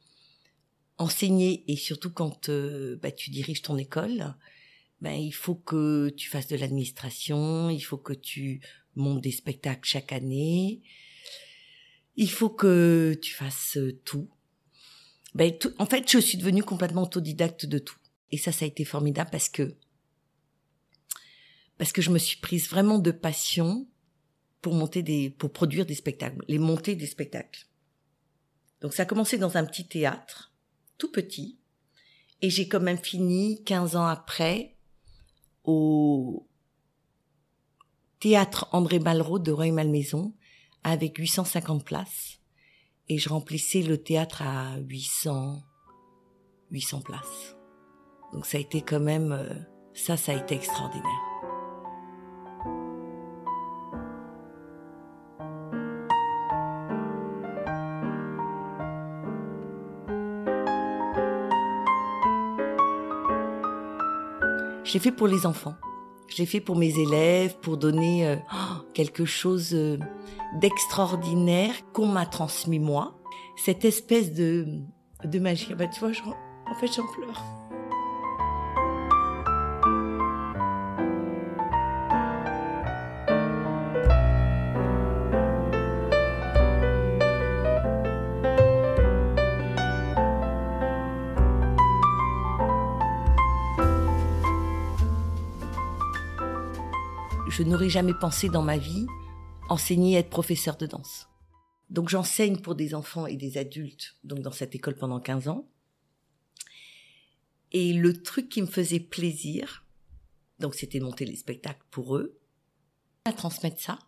Enseigner, 0.98 1.64
et 1.72 1.78
surtout 1.78 2.12
quand 2.12 2.50
euh, 2.50 2.98
bah, 3.02 3.12
tu 3.14 3.30
diriges 3.30 3.62
ton 3.62 3.78
école, 3.78 4.36
ben, 5.04 5.16
il 5.16 5.34
faut 5.34 5.56
que 5.56 6.14
tu 6.16 6.30
fasses 6.30 6.48
de 6.48 6.56
l'administration, 6.56 7.70
il 7.70 7.82
faut 7.82 7.98
que 7.98 8.14
tu 8.14 8.62
montes 8.96 9.20
des 9.20 9.34
spectacles 9.34 9.84
chaque 9.84 10.14
année, 10.14 10.82
il 12.16 12.32
faut 12.32 12.50
que 12.50 13.20
tu 13.22 13.34
fasses 13.34 13.76
euh, 13.76 14.00
tout. 14.06 14.30
Ben, 15.36 15.54
en 15.78 15.86
fait, 15.86 16.10
je 16.10 16.20
suis 16.20 16.38
devenue 16.38 16.64
complètement 16.64 17.04
autodidacte 17.04 17.66
de 17.66 17.80
tout. 17.80 17.98
Et 18.32 18.38
ça, 18.38 18.54
ça 18.54 18.64
a 18.64 18.68
été 18.70 18.86
formidable 18.86 19.30
parce 19.30 19.50
que 19.50 19.76
parce 21.78 21.92
que 21.92 22.02
je 22.02 22.12
me 22.12 22.18
suis 22.18 22.38
prise 22.38 22.70
vraiment 22.70 22.98
de 22.98 23.12
passion 23.12 23.86
pour 24.62 24.74
monter 24.74 25.04
des, 25.04 25.30
pour 25.32 25.52
produire 25.52 25.86
des 25.86 25.96
spectacles, 25.96 26.46
les 26.48 26.60
monter 26.60 26.96
des 26.96 27.08
spectacles. 27.08 27.68
Donc 28.80 28.94
ça 28.94 29.04
a 29.04 29.06
commencé 29.06 29.38
dans 29.38 29.58
un 29.58 29.66
petit 29.66 29.86
théâtre, 29.86 30.54
tout 30.98 31.12
petit, 31.12 31.60
et 32.42 32.50
j'ai 32.50 32.70
quand 32.70 32.80
même 32.80 33.00
fini 33.00 33.64
15 33.66 33.98
ans 33.98 34.06
après 34.06 34.73
au 35.64 36.48
théâtre 38.20 38.68
André 38.72 39.00
Malraux 39.00 39.40
de 39.40 39.52
Roy-Malmaison 39.52 40.34
avec 40.84 41.18
850 41.18 41.84
places. 41.84 42.40
Et 43.10 43.18
je 43.18 43.30
remplissais 43.30 43.82
le 43.82 44.02
théâtre 44.02 44.42
à 44.42 44.78
800, 44.78 45.62
800 46.72 47.02
places. 47.02 47.56
Donc 48.32 48.46
ça 48.46 48.58
a 48.58 48.62
été 48.62 48.82
quand 48.82 49.02
même, 49.02 49.32
euh, 49.32 49.54
ça, 49.94 50.18
ça 50.18 50.32
a 50.32 50.36
été 50.36 50.56
extraordinaire. 50.56 51.33
Je 64.94 65.00
l'ai 65.00 65.06
fait 65.06 65.12
pour 65.12 65.26
les 65.26 65.48
enfants. 65.48 65.74
Je 66.28 66.38
l'ai 66.38 66.46
fait 66.46 66.60
pour 66.60 66.76
mes 66.76 67.00
élèves, 67.00 67.58
pour 67.64 67.78
donner 67.78 68.28
euh, 68.28 68.36
quelque 68.94 69.26
chose 69.26 69.74
euh, 69.74 69.98
d'extraordinaire 70.60 71.74
qu'on 71.94 72.06
m'a 72.06 72.28
transmis 72.28 72.78
moi. 72.78 73.20
Cette 73.56 73.86
espèce 73.86 74.34
de, 74.34 74.68
de 75.24 75.40
magie. 75.40 75.74
Bah, 75.74 75.88
tu 75.88 76.00
vois, 76.00 76.12
en 76.12 76.76
fait, 76.76 76.86
j'en 76.96 77.08
pleure. 77.08 77.44
Je 97.56 97.62
n'aurais 97.62 97.90
jamais 97.90 98.16
pensé 98.16 98.50
dans 98.50 98.64
ma 98.64 98.80
vie 98.80 99.06
enseigner 99.70 100.18
être 100.18 100.32
professeur 100.32 100.76
de 100.76 100.88
danse. 100.88 101.28
Donc 101.92 102.10
j'enseigne 102.10 102.58
pour 102.58 102.74
des 102.74 102.96
enfants 102.96 103.28
et 103.28 103.36
des 103.36 103.60
adultes, 103.60 104.16
donc 104.24 104.40
dans 104.40 104.52
cette 104.52 104.74
école 104.74 104.96
pendant 104.96 105.20
15 105.20 105.50
ans. 105.50 105.70
Et 107.72 107.94
le 107.94 108.24
truc 108.24 108.50
qui 108.50 108.64
me 108.64 108.68
faisait 108.68 109.00
plaisir, 109.00 109.86
donc 110.58 110.74
c'était 110.74 111.00
monter 111.00 111.26
les 111.26 111.36
spectacles 111.36 111.86
pour 111.92 112.18
eux, 112.18 112.40
à 113.26 113.34
transmettre 113.34 113.80
ça. 113.80 114.00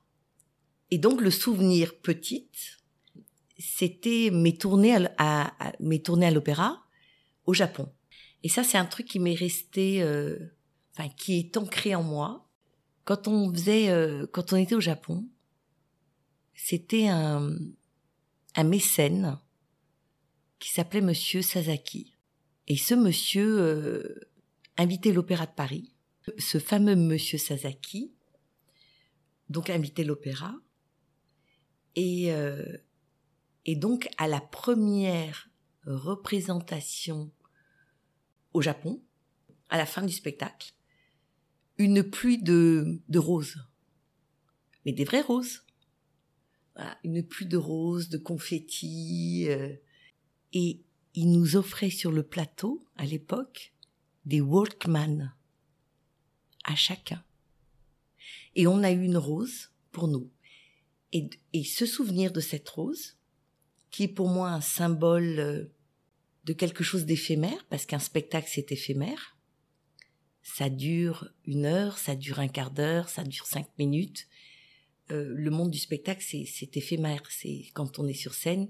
Et 0.90 0.98
donc 0.98 1.22
le 1.22 1.30
souvenir 1.30 2.00
petite, 2.00 2.80
c'était 3.60 4.32
mes 4.34 4.58
tournées 4.58 5.06
à, 5.20 5.54
mes 5.80 6.02
tournées 6.02 6.28
à 6.28 6.32
l'opéra 6.32 6.84
au 7.46 7.54
Japon. 7.54 7.94
Et 8.42 8.50
ça, 8.50 8.64
c'est 8.64 8.80
un 8.80 8.86
truc 8.86 9.06
qui 9.06 9.20
m'est 9.20 9.36
resté, 9.36 10.02
euh, 10.02 10.40
enfin, 10.98 11.10
qui 11.10 11.38
est 11.38 11.58
ancré 11.58 11.94
en 11.94 12.02
moi 12.02 12.45
quand 13.06 13.28
on 13.28 13.54
faisait, 13.54 13.90
euh, 13.90 14.26
quand 14.32 14.52
on 14.52 14.58
était 14.58 14.76
au 14.76 14.82
Japon, 14.82 15.28
c'était 16.54 17.08
un, 17.08 17.56
un 18.56 18.64
mécène 18.64 19.40
qui 20.60 20.72
s'appelait 20.72 21.02
Monsieur 21.02 21.42
Sasaki. 21.42 22.16
Et 22.68 22.78
ce 22.78 22.96
monsieur 22.96 23.60
euh, 23.60 24.30
invitait 24.78 25.14
l'Opéra 25.14 25.46
de 25.46 25.52
Paris. 25.52 25.94
Ce 26.40 26.58
fameux 26.58 26.96
Monsieur 26.96 27.38
Sasaki, 27.38 28.12
donc 29.50 29.70
invitait 29.70 30.04
l'opéra. 30.04 30.56
Et, 31.96 32.34
euh, 32.34 32.78
et 33.66 33.76
donc 33.76 34.10
à 34.18 34.28
la 34.28 34.42
première 34.42 35.50
représentation 35.86 37.32
au 38.54 38.62
Japon, 38.62 39.04
à 39.70 39.78
la 39.78 39.86
fin 39.86 40.02
du 40.02 40.14
spectacle, 40.14 40.74
une 41.78 42.04
pluie 42.04 42.42
de, 42.42 43.02
de 43.10 43.20
roses. 43.20 43.58
Mais 44.86 44.94
des 44.94 45.04
vraies 45.04 45.22
roses. 45.22 45.64
une 47.04 47.24
pluie 47.24 47.46
de 47.46 47.58
roses, 47.58 48.10
de 48.10 48.18
confettis. 48.18 49.46
Euh, 49.50 49.74
et 50.54 50.82
il 51.14 51.32
nous 51.32 51.56
offrait 51.56 51.90
sur 51.90 52.12
le 52.12 52.24
plateau, 52.24 52.86
à 52.98 53.06
l'époque, 53.06 53.74
des 54.26 54.42
Walkman 54.42 55.34
à 56.64 56.76
chacun. 56.76 57.24
Et 58.56 58.68
on 58.68 58.84
a 58.84 58.92
eu 58.92 59.04
une 59.04 59.18
rose 59.18 59.72
pour 59.92 60.08
nous. 60.08 60.30
Et, 61.12 61.30
et 61.54 61.64
ce 61.64 61.86
souvenir 61.86 62.32
de 62.32 62.40
cette 62.40 62.68
rose, 62.68 63.18
qui 63.92 64.04
est 64.04 64.10
pour 64.10 64.28
moi 64.28 64.50
un 64.50 64.62
symbole 64.62 65.40
euh, 65.40 65.66
de 66.44 66.54
quelque 66.54 66.84
chose 66.84 67.06
d'éphémère, 67.06 67.66
parce 67.70 67.86
qu'un 67.86 68.00
spectacle 68.00 68.50
c'est 68.52 68.72
éphémère, 68.72 69.35
ça 70.46 70.70
dure 70.70 71.28
une 71.46 71.66
heure, 71.66 71.98
ça 71.98 72.16
dure 72.16 72.40
un 72.40 72.48
quart 72.48 72.70
d'heure, 72.70 73.10
ça 73.10 73.24
dure 73.24 73.48
cinq 73.48 73.68
minutes. 73.80 74.28
Euh, 75.12 75.34
le 75.36 75.50
monde 75.50 75.72
du 75.72 75.80
spectacle, 75.80 76.24
c'est 76.24 76.78
éphémère. 76.78 77.24
C'est 77.32 77.66
quand 77.74 77.98
on 77.98 78.08
est 78.08 78.14
sur 78.14 78.36
scène, 78.36 78.70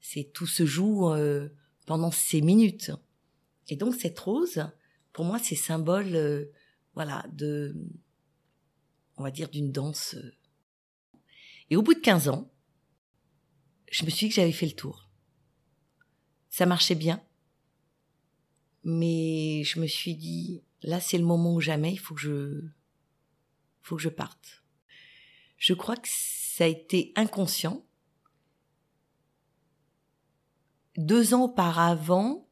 c'est 0.00 0.30
tout 0.32 0.46
se 0.46 0.64
joue 0.64 1.10
euh, 1.10 1.48
pendant 1.84 2.12
ces 2.12 2.40
minutes. 2.40 2.92
Et 3.68 3.74
donc 3.74 3.96
cette 3.96 4.18
rose, 4.20 4.70
pour 5.12 5.24
moi, 5.24 5.40
c'est 5.40 5.56
symbole, 5.56 6.14
euh, 6.14 6.52
voilà, 6.94 7.26
de, 7.32 7.74
on 9.16 9.24
va 9.24 9.32
dire, 9.32 9.48
d'une 9.48 9.72
danse. 9.72 10.14
Et 11.70 11.76
au 11.76 11.82
bout 11.82 11.94
de 11.94 12.00
15 12.00 12.28
ans, 12.28 12.52
je 13.90 14.04
me 14.04 14.10
suis 14.10 14.26
dit 14.26 14.30
que 14.30 14.36
j'avais 14.36 14.52
fait 14.52 14.66
le 14.66 14.76
tour. 14.76 15.10
Ça 16.50 16.66
marchait 16.66 16.94
bien, 16.94 17.20
mais 18.84 19.64
je 19.64 19.80
me 19.80 19.88
suis 19.88 20.14
dit, 20.14 20.62
là 20.82 21.00
c'est 21.00 21.18
le 21.18 21.24
moment 21.24 21.54
ou 21.54 21.60
jamais, 21.60 21.92
il 21.92 21.98
faut 21.98 22.14
que 22.14 22.20
je, 22.20 22.62
faut 23.82 23.96
que 23.96 24.02
je 24.02 24.08
parte. 24.08 24.62
Je 25.58 25.74
crois 25.74 25.96
que 25.96 26.08
ça 26.08 26.64
a 26.64 26.68
été 26.68 27.12
inconscient. 27.16 27.84
Deux 30.96 31.34
ans 31.34 31.44
auparavant, 31.44 32.48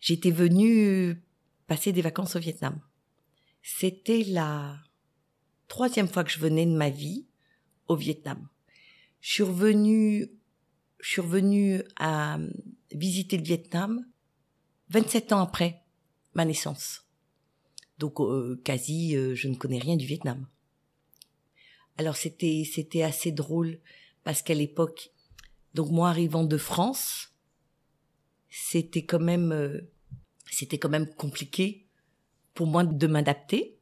j'étais 0.00 0.30
venue 0.30 1.22
passer 1.66 1.92
des 1.92 2.02
vacances 2.02 2.36
au 2.36 2.40
Vietnam. 2.40 2.80
C'était 3.62 4.24
la 4.24 4.78
troisième 5.68 6.08
fois 6.08 6.24
que 6.24 6.30
je 6.30 6.38
venais 6.38 6.66
de 6.66 6.76
ma 6.76 6.90
vie 6.90 7.26
au 7.88 7.96
Vietnam. 7.96 8.48
Je 9.20 9.32
suis 9.32 9.42
revenue, 9.42 10.30
je 11.00 11.08
suis 11.08 11.20
revenue 11.20 11.82
à 11.96 12.38
visiter 12.92 13.36
le 13.36 13.44
Vietnam 13.44 14.06
27 14.90 15.32
ans 15.32 15.40
après 15.40 15.82
ma 16.34 16.44
naissance. 16.44 17.03
Donc 17.98 18.20
euh, 18.20 18.60
quasi, 18.64 19.16
euh, 19.16 19.34
je 19.34 19.48
ne 19.48 19.54
connais 19.54 19.78
rien 19.78 19.96
du 19.96 20.06
Vietnam. 20.06 20.46
Alors 21.96 22.16
c'était 22.16 22.64
c'était 22.70 23.02
assez 23.02 23.30
drôle 23.30 23.78
parce 24.24 24.42
qu'à 24.42 24.54
l'époque, 24.54 25.10
donc 25.74 25.90
moi 25.90 26.08
arrivant 26.08 26.44
de 26.44 26.56
France, 26.56 27.32
c'était 28.50 29.04
quand 29.04 29.20
même 29.20 29.52
euh, 29.52 29.80
c'était 30.50 30.78
quand 30.78 30.88
même 30.88 31.12
compliqué 31.14 31.86
pour 32.54 32.66
moi 32.66 32.84
de 32.84 33.06
m'adapter. 33.06 33.78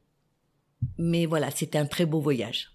Mais 0.97 1.25
voilà, 1.25 1.49
c'était 1.49 1.77
un 1.77 1.85
très 1.85 2.05
beau 2.05 2.19
voyage. 2.19 2.71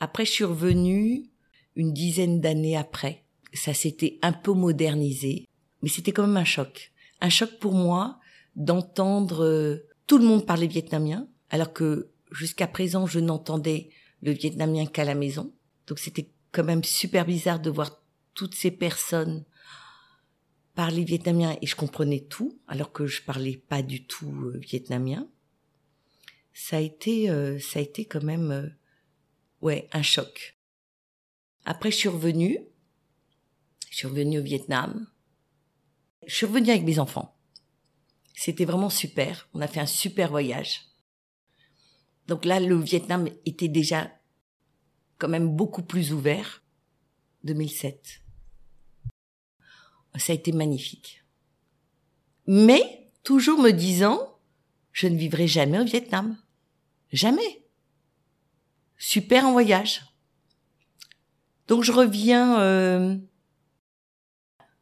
Après, 0.00 0.24
je 0.24 0.32
suis 0.32 0.44
revenue 0.44 1.30
une 1.76 1.92
dizaine 1.92 2.40
d'années 2.40 2.76
après. 2.76 3.24
Ça 3.54 3.72
s'était 3.72 4.18
un 4.22 4.32
peu 4.32 4.52
modernisé, 4.52 5.46
mais 5.80 5.88
c'était 5.88 6.12
quand 6.12 6.26
même 6.26 6.36
un 6.36 6.44
choc. 6.44 6.92
Un 7.20 7.28
choc 7.28 7.58
pour 7.60 7.72
moi 7.72 8.18
d'entendre 8.56 9.80
tout 10.12 10.18
le 10.18 10.26
monde 10.26 10.44
parlait 10.44 10.66
vietnamien, 10.66 11.26
alors 11.48 11.72
que 11.72 12.10
jusqu'à 12.32 12.66
présent, 12.66 13.06
je 13.06 13.18
n'entendais 13.18 13.88
le 14.20 14.32
vietnamien 14.32 14.84
qu'à 14.84 15.04
la 15.04 15.14
maison. 15.14 15.54
Donc 15.86 15.98
c'était 15.98 16.30
quand 16.50 16.64
même 16.64 16.84
super 16.84 17.24
bizarre 17.24 17.60
de 17.60 17.70
voir 17.70 17.98
toutes 18.34 18.54
ces 18.54 18.70
personnes 18.70 19.46
parler 20.74 21.04
vietnamien 21.04 21.56
et 21.62 21.66
je 21.66 21.74
comprenais 21.74 22.20
tout, 22.20 22.60
alors 22.68 22.92
que 22.92 23.06
je 23.06 23.22
parlais 23.22 23.56
pas 23.56 23.80
du 23.80 24.04
tout 24.04 24.30
euh, 24.48 24.58
vietnamien. 24.58 25.26
Ça 26.52 26.76
a 26.76 26.80
été, 26.80 27.30
euh, 27.30 27.58
ça 27.58 27.78
a 27.78 27.82
été 27.82 28.04
quand 28.04 28.22
même, 28.22 28.50
euh, 28.50 28.68
ouais, 29.62 29.88
un 29.92 30.02
choc. 30.02 30.58
Après, 31.64 31.90
je 31.90 31.96
suis 31.96 32.10
revenue. 32.10 32.58
Je 33.88 33.96
suis 33.96 34.08
revenue 34.08 34.40
au 34.40 34.42
Vietnam. 34.42 35.06
Je 36.26 36.34
suis 36.34 36.44
revenue 36.44 36.68
avec 36.68 36.82
mes 36.82 36.98
enfants. 36.98 37.34
C'était 38.34 38.64
vraiment 38.64 38.90
super. 38.90 39.48
On 39.54 39.60
a 39.60 39.68
fait 39.68 39.80
un 39.80 39.86
super 39.86 40.30
voyage. 40.30 40.82
Donc 42.28 42.44
là, 42.44 42.60
le 42.60 42.76
Vietnam 42.80 43.28
était 43.46 43.68
déjà 43.68 44.10
quand 45.18 45.28
même 45.28 45.54
beaucoup 45.54 45.82
plus 45.82 46.12
ouvert. 46.12 46.62
2007. 47.44 48.22
Ça 50.16 50.32
a 50.32 50.36
été 50.36 50.52
magnifique. 50.52 51.24
Mais 52.46 53.10
toujours 53.24 53.58
me 53.58 53.70
disant, 53.70 54.38
je 54.92 55.06
ne 55.06 55.16
vivrai 55.16 55.46
jamais 55.46 55.80
au 55.80 55.84
Vietnam. 55.84 56.36
Jamais. 57.12 57.66
Super 58.98 59.46
en 59.46 59.52
voyage. 59.52 60.02
Donc 61.68 61.82
je 61.82 61.92
reviens 61.92 62.60
euh, 62.60 63.16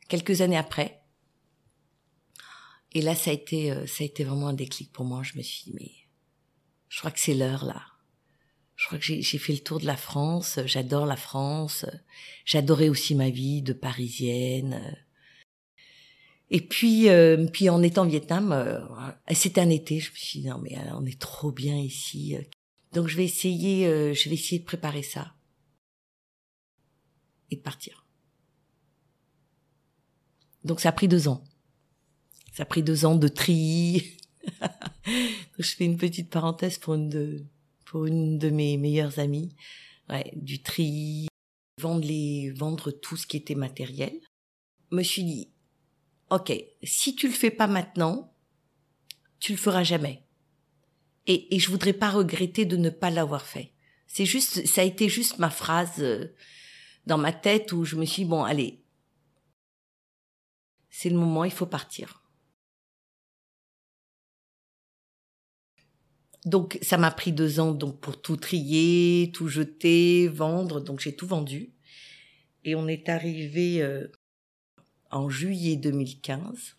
quelques 0.09 0.41
années 0.41 0.59
après. 0.59 1.00
Et 2.93 3.03
là, 3.03 3.15
ça 3.15 3.31
a 3.31 3.35
été, 3.35 3.71
euh, 3.71 3.87
ça 3.87 4.03
a 4.03 4.07
été 4.07 4.25
vraiment 4.25 4.49
un 4.49 4.55
déclic 4.55 4.93
pour 4.93 5.05
moi. 5.05 5.23
Je 5.23 5.37
me 5.37 5.43
suis 5.43 5.65
dit, 5.65 5.73
mais 5.79 5.91
je 6.89 6.99
crois 6.99 7.11
que 7.11 7.21
c'est 7.21 7.35
l'heure 7.35 7.65
là. 7.65 7.83
Je 8.77 8.87
crois 8.87 8.99
que 8.99 9.05
j'ai 9.05 9.39
fait 9.39 9.53
le 9.53 9.59
tour 9.59 9.79
de 9.79 9.87
la 9.87 9.97
France. 9.97 10.59
J'adore 10.65 11.05
la 11.05 11.17
France. 11.17 11.85
J'adorais 12.47 12.89
aussi 12.89 13.15
ma 13.15 13.29
vie 13.29 13.61
de 13.61 13.75
parisienne. 13.75 14.97
Et 16.49 16.63
puis, 16.63 17.11
euh, 17.11 17.47
puis 17.53 17.69
en 17.69 17.83
étant 17.83 18.07
au 18.07 18.09
Vietnam, 18.09 18.53
euh, 18.53 18.81
c'était 19.35 19.61
un 19.61 19.69
été. 19.69 20.01
Je 20.01 20.11
me 20.11 20.17
suis 20.17 20.41
dit 20.41 20.49
non 20.49 20.59
mais 20.59 20.79
on 20.95 21.05
est 21.05 21.21
trop 21.21 21.53
bien 21.53 21.77
ici. 21.77 22.37
Donc 22.95 23.07
je 23.07 23.19
vais 23.19 23.25
essayer, 23.25 23.85
je 24.15 24.29
vais 24.31 24.35
essayer 24.35 24.61
de 24.61 24.65
préparer 24.65 25.03
ça 25.03 25.35
et 27.51 27.57
de 27.57 27.61
partir. 27.61 28.07
Donc 30.65 30.81
ça 30.81 30.89
a 30.89 30.93
pris 30.93 31.07
deux 31.07 31.29
ans. 31.29 31.45
Ça 32.53 32.65
a 32.65 32.67
pris 32.67 32.83
deux 32.83 33.05
ans 33.05 33.17
de 33.17 33.29
tri. 33.29 34.17
je 35.59 35.75
fais 35.75 35.85
une 35.85 35.97
petite 35.97 36.31
parenthèse 36.31 36.79
pour 36.79 36.95
une 36.95 37.09
de, 37.09 37.45
pour 37.85 38.07
une 38.07 38.39
de 38.39 38.51
mes 38.51 38.77
meilleures 38.77 39.19
amies. 39.19 39.55
Ouais, 40.09 40.33
du 40.35 40.63
tri, 40.63 41.29
vendre 41.81 42.05
les, 42.05 42.51
vendre 42.51 42.91
tout 42.91 43.17
ce 43.17 43.27
qui 43.27 43.37
était 43.37 43.55
matériel. 43.55 44.13
Je 44.91 44.97
me 44.97 45.03
suis 45.03 45.23
dit, 45.23 45.53
ok, 46.31 46.53
si 46.83 47.15
tu 47.15 47.29
le 47.29 47.35
fais 47.35 47.51
pas 47.51 47.69
maintenant, 47.69 48.35
tu 49.39 49.53
le 49.53 49.59
feras 49.59 49.85
jamais. 49.85 50.25
Et, 51.27 51.55
et 51.55 51.59
je 51.61 51.71
voudrais 51.71 51.93
pas 51.93 52.11
regretter 52.11 52.65
de 52.65 52.77
ne 52.77 52.91
pas 52.91 53.11
l'avoir 53.11 53.47
fait. 53.47 53.73
C'est 54.07 54.27
juste, 54.27 54.67
ça 54.67 54.81
a 54.81 54.85
été 54.85 55.09
juste 55.09 55.39
ma 55.39 55.51
phrase 55.51 56.01
euh, 56.01 56.35
dans 57.07 57.19
ma 57.19 57.33
tête 57.33 57.73
où 57.73 57.85
je 57.85 57.95
me 57.95 58.05
suis 58.05 58.25
dit, 58.25 58.29
bon, 58.29 58.43
allez, 58.43 58.83
c'est 60.91 61.11
le 61.11 61.17
moment, 61.17 61.45
il 61.45 61.53
faut 61.53 61.67
partir. 61.67 62.20
Donc 66.45 66.79
ça 66.81 66.97
m'a 66.97 67.11
pris 67.11 67.33
deux 67.33 67.61
ans 67.61 67.73
donc 67.73 68.01
pour 68.01 68.21
tout 68.21 68.37
trier, 68.37 69.31
tout 69.33 69.49
jeter, 69.49 70.29
vendre. 70.29 70.81
Donc 70.81 71.01
j'ai 71.01 71.15
tout 71.15 71.27
vendu. 71.27 71.73
Et 72.65 72.75
on 72.75 72.89
est 72.89 73.09
arrivé 73.09 73.83
euh, 73.83 74.09
en 75.11 75.29
juillet 75.29 75.77
2015 75.77 76.77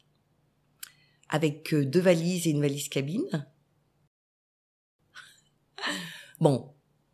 avec 1.29 1.73
euh, 1.73 1.85
deux 1.85 2.01
valises 2.01 2.47
et 2.47 2.51
une 2.51 2.61
valise 2.61 2.89
cabine. 2.89 3.47
Bon, 6.39 6.73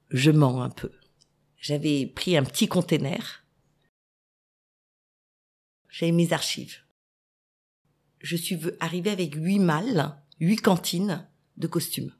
je 0.09 0.31
mens 0.31 0.61
un 0.61 0.69
peu. 0.69 0.89
J'avais 1.57 2.05
pris 2.05 2.37
un 2.37 2.45
petit 2.45 2.69
container. 2.69 3.45
J'avais 5.89 6.13
mes 6.13 6.31
archives. 6.31 6.77
Je 8.21 8.37
suis 8.37 8.57
arrivée 8.79 9.09
avec 9.09 9.35
huit 9.35 9.59
malles, 9.59 10.15
huit 10.39 10.61
cantines 10.61 11.27
de 11.57 11.67
costumes. 11.67 12.13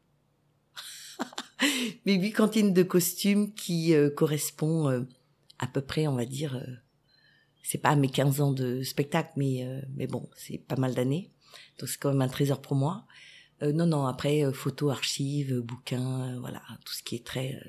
mes 2.05 2.15
huit 2.15 2.31
cantines 2.31 2.73
de 2.73 2.83
costumes 2.83 3.53
qui 3.53 3.93
euh, 3.93 4.09
correspondent 4.09 4.91
euh, 4.91 5.05
à 5.59 5.67
peu 5.67 5.81
près, 5.81 6.07
on 6.07 6.15
va 6.15 6.25
dire, 6.25 6.55
euh, 6.55 6.75
c'est 7.63 7.79
pas 7.79 7.95
mes 7.95 8.09
15 8.09 8.41
ans 8.41 8.51
de 8.51 8.83
spectacle, 8.83 9.31
mais 9.35 9.67
mais 9.95 10.07
bon, 10.07 10.29
c'est 10.35 10.57
pas 10.57 10.77
mal 10.77 10.93
d'années. 10.93 11.33
Donc 11.79 11.89
c'est 11.89 11.97
quand 11.97 12.09
même 12.09 12.21
un 12.21 12.29
trésor 12.29 12.61
pour 12.61 12.75
moi. 12.75 13.05
non, 13.61 13.85
non, 13.85 14.05
après, 14.05 14.53
photos, 14.53 14.91
archives, 14.91 15.59
bouquins, 15.59 16.39
voilà, 16.39 16.61
tout 16.85 16.93
ce 16.93 17.03
qui 17.03 17.15
est 17.15 17.25
très, 17.25 17.59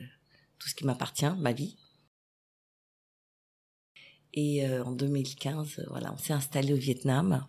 tout 0.59 0.68
ce 0.68 0.77
qui 0.77 0.87
m'appartient, 0.87 1.35
ma 1.38 1.53
vie. 1.53 1.79
Et 4.35 4.64
en 4.68 4.92
2015, 4.92 5.87
voilà, 5.88 6.12
on 6.12 6.18
s'est 6.18 6.33
installé 6.33 6.74
au 6.74 6.77
Vietnam. 6.77 7.48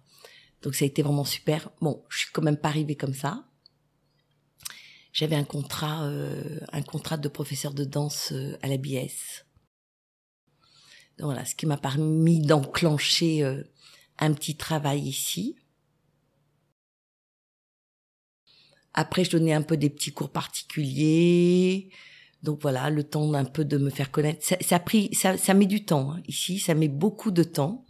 Donc 0.64 0.74
ça 0.74 0.86
a 0.86 0.88
été 0.88 1.04
vraiment 1.04 1.26
super. 1.26 1.70
Bon, 1.82 2.04
je 2.10 2.20
suis 2.20 2.32
quand 2.32 2.42
même 2.42 2.58
pas 2.58 2.70
arrivée 2.70 2.96
comme 2.96 3.14
ça 3.14 3.49
j'avais 5.12 5.36
un 5.36 5.44
contrat, 5.44 6.04
euh, 6.06 6.60
un 6.72 6.82
contrat 6.82 7.18
de 7.18 7.28
professeur 7.28 7.74
de 7.74 7.84
danse 7.84 8.32
euh, 8.32 8.58
à 8.62 8.68
la 8.68 8.78
BS. 8.78 9.46
Voilà, 11.20 11.44
ce 11.46 11.56
qui 11.56 11.66
m'a 11.66 11.78
permis 11.78 12.40
d'enclencher 12.40 13.44
euh, 13.44 13.64
un 14.20 14.34
petit 14.34 14.56
travail 14.56 15.02
ici. 15.02 15.56
Après, 18.94 19.24
je 19.24 19.32
donnais 19.32 19.54
un 19.54 19.62
peu 19.62 19.78
des 19.78 19.90
petits 19.90 20.12
cours 20.12 20.30
particuliers. 20.30 21.90
Donc 22.42 22.62
voilà, 22.62 22.90
le 22.90 23.04
temps 23.04 23.34
un 23.34 23.46
peu 23.46 23.66
de 23.66 23.78
me 23.78 23.90
faire 23.90 24.12
connaître. 24.12 24.46
Ça, 24.46 24.56
ça 24.62 24.78
a 24.78 24.80
pris, 24.80 25.14
ça, 25.14 25.38
ça 25.38 25.54
met 25.54 25.66
du 25.66 25.84
temps 25.84 26.14
hein. 26.14 26.24
ici, 26.28 26.60
ça 26.60 26.74
met 26.74 26.88
beaucoup 26.88 27.32
de 27.32 27.44
temps 27.44 27.86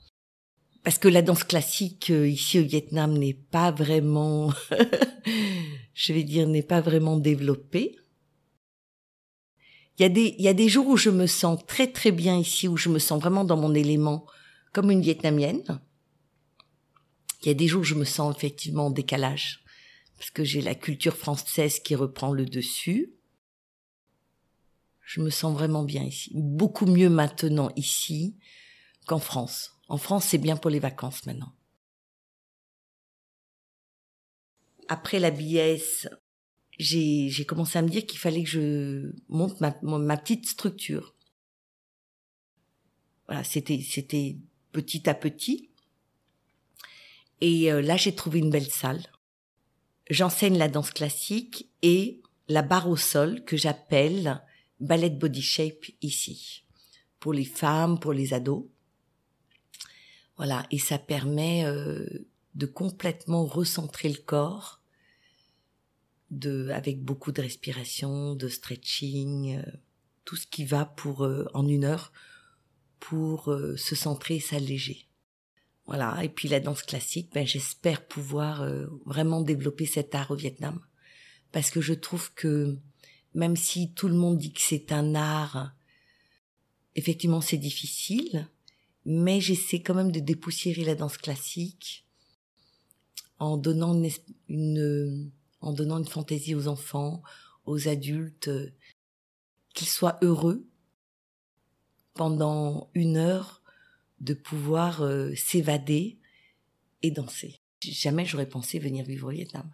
parce 0.90 0.98
que 0.98 1.08
la 1.08 1.22
danse 1.22 1.44
classique 1.44 2.10
ici 2.10 2.58
au 2.58 2.64
Vietnam 2.64 3.16
n'est 3.16 3.36
pas 3.36 3.70
vraiment 3.70 4.52
je 5.94 6.14
vais 6.14 6.24
dire, 6.24 6.48
n'est 6.48 6.64
pas 6.64 6.82
vraiment 6.82 7.16
développée. 7.16 7.96
Il 9.96 10.02
y, 10.02 10.06
a 10.06 10.10
des, 10.10 10.34
il 10.40 10.44
y 10.44 10.48
a 10.48 10.56
des 10.56 10.68
jours 10.68 10.88
où 10.88 10.98
je 10.98 11.12
me 11.12 11.28
sens 11.28 11.64
très 11.68 11.92
très 11.92 12.12
bien 12.12 12.40
ici, 12.40 12.68
où 12.68 12.76
je 12.76 12.90
me 12.90 12.98
sens 12.98 13.22
vraiment 13.22 13.46
dans 13.46 13.56
mon 13.56 13.76
élément 13.76 14.26
comme 14.74 14.90
une 14.90 15.02
Vietnamienne. 15.02 15.80
Il 17.44 17.50
y 17.50 17.52
a 17.52 17.54
des 17.54 17.68
jours 17.68 17.82
où 17.82 17.84
je 17.84 17.94
me 17.94 18.04
sens 18.04 18.36
effectivement 18.36 18.88
en 18.88 18.90
décalage, 18.90 19.64
parce 20.18 20.32
que 20.32 20.44
j'ai 20.44 20.62
la 20.62 20.74
culture 20.74 21.16
française 21.16 21.80
qui 21.80 21.94
reprend 21.94 22.34
le 22.34 22.48
dessus. 22.48 23.14
Je 25.06 25.22
me 25.22 25.30
sens 25.30 25.54
vraiment 25.54 25.84
bien 25.84 26.02
ici, 26.02 26.32
beaucoup 26.34 26.88
mieux 26.88 27.12
maintenant 27.12 27.70
ici 27.76 28.40
qu'en 29.06 29.20
France. 29.20 29.79
En 29.90 29.98
France, 29.98 30.26
c'est 30.26 30.38
bien 30.38 30.56
pour 30.56 30.70
les 30.70 30.80
vacances 30.80 31.26
maintenant. 31.26 31.54
après 34.90 35.20
la 35.20 35.32
BS, 35.32 36.10
j'ai 36.80 37.46
commencé 37.48 37.78
à 37.78 37.82
me 37.84 37.90
dire 37.90 38.06
qu'il 38.06 38.20
fallait 38.20 38.44
que 38.44 38.50
je 38.50 39.14
monte 39.30 39.62
ma, 39.62 39.78
ma 39.84 40.18
petite 40.18 40.48
structure. 40.50 41.16
Voilà, 43.28 43.44
c'était 43.44 43.80
c'était 43.88 44.38
petit 44.72 45.08
à 45.08 45.14
petit. 45.14 45.70
Et 47.42 47.72
euh, 47.72 47.82
là, 47.82 47.96
j'ai 47.96 48.16
trouvé 48.16 48.40
une 48.40 48.50
belle 48.50 48.70
salle. 48.70 49.06
J'enseigne 50.10 50.58
la 50.58 50.68
danse 50.68 50.90
classique 50.90 51.70
et 51.84 52.22
la 52.48 52.64
barre 52.64 52.90
au 52.90 52.98
sol 52.98 53.46
que 53.46 53.56
j'appelle 53.56 54.44
ballet 54.80 55.12
body 55.12 55.44
shape 55.44 55.86
ici 56.02 56.66
pour 57.20 57.34
les 57.34 57.46
femmes, 57.46 58.00
pour 58.00 58.14
les 58.14 58.34
ados. 58.34 58.66
Voilà, 60.40 60.66
et 60.72 60.80
ça 60.80 60.98
permet 60.98 61.66
euh, 61.66 62.08
de 62.56 62.66
complètement 62.66 63.46
recentrer 63.46 64.10
le 64.10 64.18
corps 64.18 64.82
de, 66.32 66.70
avec 66.70 67.04
beaucoup 67.04 67.32
de 67.32 67.42
respiration, 67.42 68.36
de 68.36 68.48
stretching, 68.48 69.58
euh, 69.58 69.72
tout 70.26 70.36
ce 70.36 70.48
qui 70.48 70.66
va 70.66 70.86
pour 70.86 71.26
euh, 71.26 71.46
en 71.54 71.68
une 71.68 71.84
heure 71.84 72.12
pour 73.00 73.52
euh, 73.52 73.76
se 73.78 73.96
centrer 73.96 74.38
et 74.38 74.40
s'alléger. 74.40 75.08
Voilà. 75.86 76.24
Et 76.24 76.30
puis 76.30 76.48
la 76.48 76.60
danse 76.60 76.84
classique, 76.84 77.32
ben 77.34 77.48
j'espère 77.48 78.06
pouvoir 78.06 78.64
vraiment 79.06 79.42
développer 79.42 79.88
cet 79.88 80.14
art 80.14 80.32
au 80.32 80.36
Vietnam, 80.36 80.80
parce 81.52 81.72
que 81.72 81.82
je 81.82 81.94
trouve 81.94 82.32
que 82.34 82.78
même 83.34 83.56
si 83.56 83.92
tout 83.94 84.08
le 84.08 84.14
monde 84.14 84.38
dit 84.38 84.54
que 84.54 84.62
c'est 84.62 84.92
un 84.92 85.16
art, 85.16 85.72
effectivement 86.96 87.42
c'est 87.42 87.58
difficile, 87.58 88.48
mais 89.06 89.42
j'essaie 89.42 89.82
quand 89.82 89.96
même 89.96 90.12
de 90.12 90.20
dépoussiérer 90.20 90.84
la 90.84 90.96
danse 90.96 91.18
classique 91.18 92.06
en 93.40 93.58
donnant 93.58 93.94
une, 93.94 94.10
une 94.50 95.32
en 95.62 95.74
donnant 95.74 95.98
une 95.98 96.08
fantaisie 96.08 96.56
aux 96.56 96.68
enfants, 96.68 97.22
aux 97.66 97.88
adultes, 97.88 98.50
qu'ils 99.74 99.90
soient 99.90 100.18
heureux 100.22 100.68
pendant 102.14 102.90
une 102.94 103.18
heure 103.18 103.62
de 104.20 104.34
pouvoir 104.34 105.02
euh, 105.02 105.34
s'évader 105.36 106.20
et 107.02 107.12
danser. 107.12 107.62
Jamais 107.82 108.26
j'aurais 108.26 108.50
pensé 108.50 108.80
venir 108.80 109.06
vivre 109.06 109.30
au 109.30 109.32
Vietnam. 109.32 109.74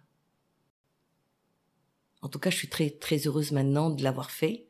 En 2.22 2.28
tout 2.28 2.38
cas, 2.38 2.50
je 2.50 2.56
suis 2.56 2.68
très 2.68 2.90
très 2.90 3.26
heureuse 3.26 3.52
maintenant 3.52 3.90
de 3.90 4.02
l'avoir 4.02 4.30
fait. 4.30 4.68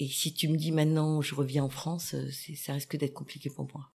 Et 0.00 0.08
si 0.08 0.32
tu 0.32 0.48
me 0.48 0.56
dis 0.56 0.72
maintenant 0.72 1.20
je 1.20 1.34
reviens 1.34 1.62
en 1.62 1.68
France, 1.68 2.14
euh, 2.14 2.30
ça 2.56 2.72
risque 2.72 2.96
d'être 2.96 3.12
compliqué 3.12 3.50
pour 3.50 3.68
moi. 3.74 3.92